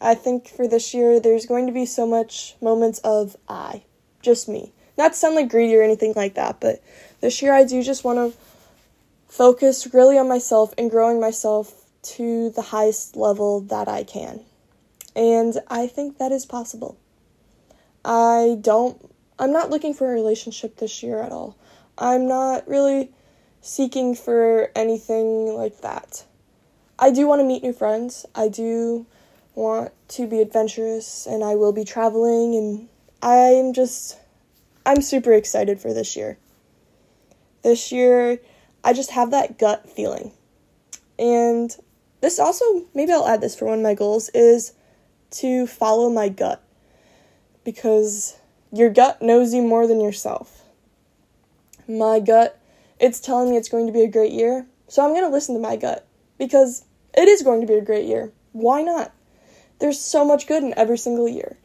I 0.06 0.14
think 0.14 0.48
for 0.48 0.68
this 0.68 0.94
year, 0.94 1.20
there's 1.20 1.48
going 1.48 1.66
to 1.66 1.74
be 1.74 1.88
so 1.88 2.06
much 2.06 2.56
moments 2.62 3.00
of 3.00 3.36
I, 3.50 3.82
just 4.22 4.48
me. 4.48 4.72
Not 5.00 5.14
to 5.14 5.18
sound 5.18 5.34
like 5.34 5.50
greedy 5.50 5.76
or 5.76 5.82
anything 5.82 6.14
like 6.16 6.36
that, 6.36 6.62
but 6.62 6.84
this 7.22 7.42
year 7.42 7.52
I 7.52 7.64
do 7.64 7.82
just 7.82 8.04
want 8.04 8.20
to 8.20 8.40
focus 9.28 9.92
really 9.96 10.20
on 10.20 10.30
myself 10.30 10.76
and 10.78 10.92
growing 10.92 11.20
myself 11.20 11.86
to 12.04 12.52
the 12.52 12.62
highest 12.62 13.16
level 13.16 13.62
that 13.62 13.88
I 13.88 14.04
can. 14.04 14.42
And 15.16 15.60
I 15.70 15.88
think 15.88 16.20
that 16.20 16.32
is 16.32 16.46
possible. 16.46 17.00
I 18.06 18.60
don't, 18.62 19.12
I'm 19.40 19.52
not 19.52 19.72
looking 19.72 19.96
for 19.96 20.12
a 20.12 20.14
relationship 20.14 20.78
this 20.78 21.02
year 21.02 21.20
at 21.20 21.32
all. 21.32 21.58
I'm 21.98 22.28
not 22.28 22.68
really 22.68 23.10
seeking 23.62 24.14
for 24.14 24.70
anything 24.76 25.48
like 25.48 25.82
that. 25.82 26.26
I 27.00 27.10
do 27.10 27.26
want 27.26 27.40
to 27.40 27.44
meet 27.44 27.64
new 27.64 27.74
friends. 27.74 28.28
I 28.36 28.50
do 28.50 29.08
want 29.56 29.92
to 30.10 30.28
be 30.28 30.42
adventurous 30.42 31.26
and 31.26 31.44
I 31.44 31.56
will 31.56 31.72
be 31.72 31.84
traveling 31.84 32.56
and 32.56 32.90
I'm 33.22 33.74
just 33.74 34.18
I'm 34.86 35.02
super 35.02 35.34
excited 35.34 35.80
for 35.80 35.94
this 35.94 36.16
year. 36.16 36.38
This 37.64 37.92
year, 37.92 38.40
I 38.84 38.94
just 38.94 39.10
have 39.12 39.32
that 39.32 39.58
gut 39.58 39.90
feeling. 39.90 40.32
And 41.18 41.76
this 42.22 42.38
also, 42.38 42.86
maybe 42.94 43.12
I'll 43.12 43.28
add 43.28 43.42
this 43.42 43.56
for 43.56 43.66
one 43.66 43.80
of 43.80 43.84
my 43.84 43.96
goals, 43.96 44.30
is 44.30 44.74
to 45.32 45.66
follow 45.66 46.10
my 46.10 46.30
gut. 46.30 46.62
Because 47.64 48.38
your 48.72 48.92
gut 48.92 49.24
knows 49.24 49.54
you 49.54 49.64
more 49.64 49.88
than 49.88 50.00
yourself. 50.00 50.62
My 51.88 52.20
gut, 52.20 52.62
it's 53.00 53.20
telling 53.20 53.50
me 53.50 53.58
it's 53.58 53.70
going 53.70 53.88
to 53.88 53.94
be 53.94 54.04
a 54.04 54.08
great 54.08 54.32
year, 54.32 54.68
so 54.88 55.04
I'm 55.04 55.14
going 55.14 55.24
to 55.24 55.30
listen 55.30 55.56
to 55.56 55.62
my 55.62 55.76
gut. 55.76 56.06
Because 56.38 56.86
it 57.16 57.28
is 57.28 57.42
going 57.42 57.62
to 57.62 57.68
be 57.68 57.76
a 57.76 57.82
great 57.82 58.06
year. 58.06 58.32
why 58.52 58.84
not? 58.84 59.12
There's 59.80 60.00
so 60.00 60.26
much 60.26 60.48
good 60.48 60.64
in 60.64 60.74
every 60.78 60.98
single 60.98 61.28
year. 61.28 61.58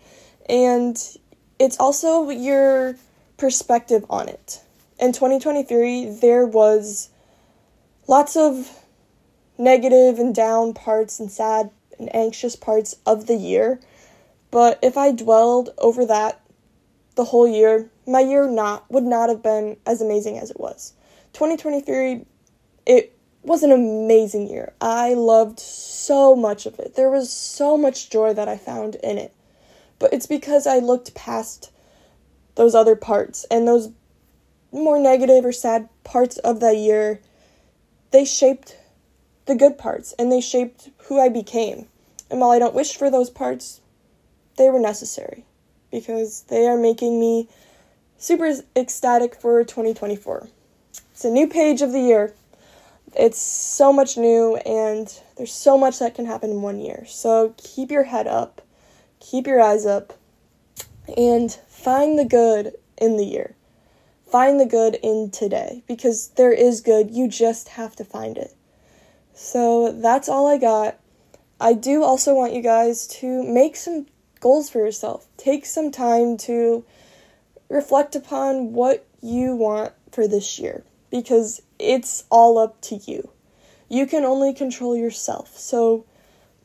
And 0.48 0.96
it's 1.58 1.78
also 1.78 2.30
your 2.30 2.96
perspective 3.36 4.04
on 4.10 4.28
it. 4.28 4.60
In 4.98 5.12
2023, 5.12 6.18
there 6.20 6.46
was 6.46 7.10
lots 8.06 8.36
of 8.36 8.70
negative 9.56 10.18
and 10.18 10.34
down 10.34 10.74
parts 10.74 11.20
and 11.20 11.30
sad 11.30 11.70
and 11.98 12.14
anxious 12.14 12.56
parts 12.56 12.96
of 13.06 13.26
the 13.26 13.36
year. 13.36 13.80
But 14.50 14.78
if 14.82 14.96
I 14.96 15.12
dwelled 15.12 15.70
over 15.78 16.04
that 16.06 16.40
the 17.14 17.24
whole 17.24 17.46
year, 17.46 17.90
my 18.06 18.20
year 18.20 18.48
not 18.48 18.90
would 18.90 19.04
not 19.04 19.28
have 19.28 19.42
been 19.42 19.76
as 19.86 20.00
amazing 20.00 20.38
as 20.38 20.50
it 20.50 20.58
was. 20.58 20.94
2023 21.34 22.24
it 22.86 23.16
was 23.42 23.62
an 23.62 23.72
amazing 23.72 24.48
year. 24.48 24.72
I 24.80 25.14
loved 25.14 25.58
so 25.58 26.36
much 26.36 26.66
of 26.66 26.78
it. 26.78 26.94
There 26.94 27.10
was 27.10 27.32
so 27.32 27.76
much 27.76 28.10
joy 28.10 28.34
that 28.34 28.48
I 28.48 28.56
found 28.56 28.96
in 28.96 29.18
it. 29.18 29.32
But 29.98 30.12
it's 30.12 30.26
because 30.26 30.66
I 30.66 30.78
looked 30.78 31.14
past 31.14 31.70
those 32.54 32.74
other 32.74 32.96
parts 32.96 33.46
and 33.50 33.66
those 33.66 33.90
more 34.72 34.98
negative 34.98 35.44
or 35.44 35.52
sad 35.52 35.88
parts 36.04 36.38
of 36.38 36.60
that 36.60 36.76
year. 36.76 37.20
They 38.10 38.24
shaped 38.24 38.76
the 39.46 39.54
good 39.54 39.78
parts 39.78 40.14
and 40.18 40.30
they 40.30 40.40
shaped 40.40 40.90
who 41.04 41.18
I 41.18 41.28
became. 41.28 41.86
And 42.30 42.40
while 42.40 42.50
I 42.50 42.58
don't 42.58 42.74
wish 42.74 42.96
for 42.96 43.10
those 43.10 43.30
parts, 43.30 43.80
they 44.56 44.68
were 44.68 44.80
necessary 44.80 45.44
because 45.90 46.42
they 46.42 46.66
are 46.66 46.76
making 46.76 47.18
me 47.18 47.48
super 48.18 48.52
ecstatic 48.76 49.34
for 49.34 49.64
2024. 49.64 50.48
It's 51.12 51.24
a 51.24 51.30
new 51.30 51.48
page 51.48 51.82
of 51.82 51.92
the 51.92 52.00
year 52.00 52.34
it's 53.16 53.40
so 53.40 53.92
much 53.92 54.16
new 54.16 54.56
and 54.56 55.12
there's 55.36 55.52
so 55.52 55.76
much 55.76 55.98
that 55.98 56.14
can 56.14 56.26
happen 56.26 56.50
in 56.50 56.62
one 56.62 56.80
year. 56.80 57.04
So 57.06 57.54
keep 57.56 57.90
your 57.90 58.04
head 58.04 58.26
up, 58.26 58.62
keep 59.18 59.46
your 59.46 59.60
eyes 59.60 59.86
up, 59.86 60.14
and 61.16 61.52
find 61.68 62.18
the 62.18 62.24
good 62.24 62.74
in 62.98 63.16
the 63.16 63.24
year. 63.24 63.56
Find 64.26 64.60
the 64.60 64.66
good 64.66 64.96
in 65.02 65.30
today 65.32 65.82
because 65.88 66.28
there 66.36 66.52
is 66.52 66.80
good, 66.80 67.10
you 67.10 67.26
just 67.26 67.70
have 67.70 67.96
to 67.96 68.04
find 68.04 68.38
it. 68.38 68.54
So 69.34 69.90
that's 69.90 70.28
all 70.28 70.46
I 70.46 70.58
got. 70.58 70.98
I 71.60 71.72
do 71.72 72.04
also 72.04 72.34
want 72.34 72.54
you 72.54 72.62
guys 72.62 73.06
to 73.08 73.42
make 73.42 73.74
some 73.76 74.06
goals 74.38 74.70
for 74.70 74.78
yourself. 74.78 75.26
Take 75.36 75.66
some 75.66 75.90
time 75.90 76.36
to 76.38 76.84
reflect 77.68 78.14
upon 78.14 78.72
what 78.72 79.04
you 79.20 79.56
want 79.56 79.92
for 80.12 80.28
this 80.28 80.58
year 80.58 80.84
because 81.10 81.62
it's 81.78 82.24
all 82.30 82.58
up 82.58 82.80
to 82.82 82.96
you. 82.96 83.30
You 83.88 84.06
can 84.06 84.24
only 84.24 84.54
control 84.54 84.96
yourself. 84.96 85.58
So 85.58 86.04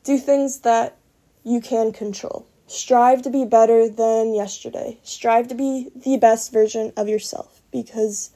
do 0.03 0.17
things 0.17 0.59
that 0.59 0.97
you 1.43 1.59
can 1.61 1.91
control. 1.91 2.47
Strive 2.67 3.21
to 3.23 3.29
be 3.29 3.45
better 3.45 3.87
than 3.87 4.33
yesterday. 4.33 4.99
Strive 5.03 5.47
to 5.49 5.55
be 5.55 5.89
the 5.95 6.17
best 6.17 6.51
version 6.51 6.93
of 6.97 7.07
yourself 7.07 7.61
because 7.71 8.31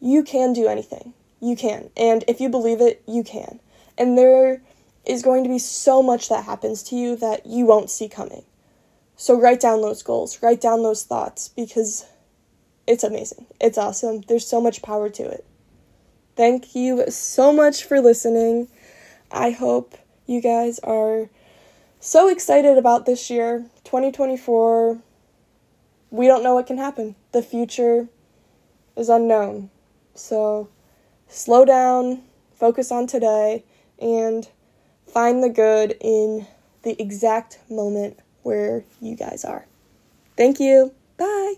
you 0.00 0.22
can 0.22 0.52
do 0.52 0.66
anything. 0.66 1.12
You 1.40 1.56
can. 1.56 1.90
And 1.96 2.24
if 2.28 2.40
you 2.40 2.48
believe 2.48 2.80
it, 2.80 3.02
you 3.06 3.22
can. 3.22 3.60
And 3.98 4.16
there 4.16 4.62
is 5.04 5.22
going 5.22 5.44
to 5.44 5.50
be 5.50 5.58
so 5.58 6.02
much 6.02 6.28
that 6.28 6.44
happens 6.44 6.82
to 6.84 6.96
you 6.96 7.16
that 7.16 7.46
you 7.46 7.66
won't 7.66 7.90
see 7.90 8.08
coming. 8.08 8.44
So 9.16 9.38
write 9.38 9.60
down 9.60 9.80
those 9.80 10.02
goals, 10.02 10.42
write 10.42 10.60
down 10.60 10.82
those 10.82 11.04
thoughts 11.04 11.48
because 11.48 12.06
it's 12.86 13.04
amazing. 13.04 13.46
It's 13.60 13.78
awesome. 13.78 14.22
There's 14.22 14.46
so 14.46 14.60
much 14.60 14.82
power 14.82 15.08
to 15.08 15.22
it. 15.22 15.44
Thank 16.36 16.74
you 16.74 17.10
so 17.10 17.52
much 17.52 17.84
for 17.84 18.00
listening. 18.00 18.68
I 19.30 19.50
hope 19.50 19.96
you 20.26 20.40
guys 20.40 20.78
are 20.80 21.28
so 22.00 22.28
excited 22.28 22.78
about 22.78 23.06
this 23.06 23.30
year, 23.30 23.66
2024. 23.84 24.98
We 26.10 26.26
don't 26.26 26.42
know 26.42 26.54
what 26.54 26.66
can 26.66 26.78
happen. 26.78 27.16
The 27.32 27.42
future 27.42 28.08
is 28.96 29.08
unknown. 29.08 29.70
So 30.14 30.68
slow 31.28 31.64
down, 31.64 32.22
focus 32.54 32.92
on 32.92 33.06
today, 33.06 33.64
and 33.98 34.48
find 35.06 35.42
the 35.42 35.48
good 35.48 35.96
in 36.00 36.46
the 36.82 37.00
exact 37.00 37.58
moment 37.70 38.18
where 38.42 38.84
you 39.00 39.16
guys 39.16 39.44
are. 39.44 39.66
Thank 40.36 40.60
you. 40.60 40.92
Bye. 41.16 41.54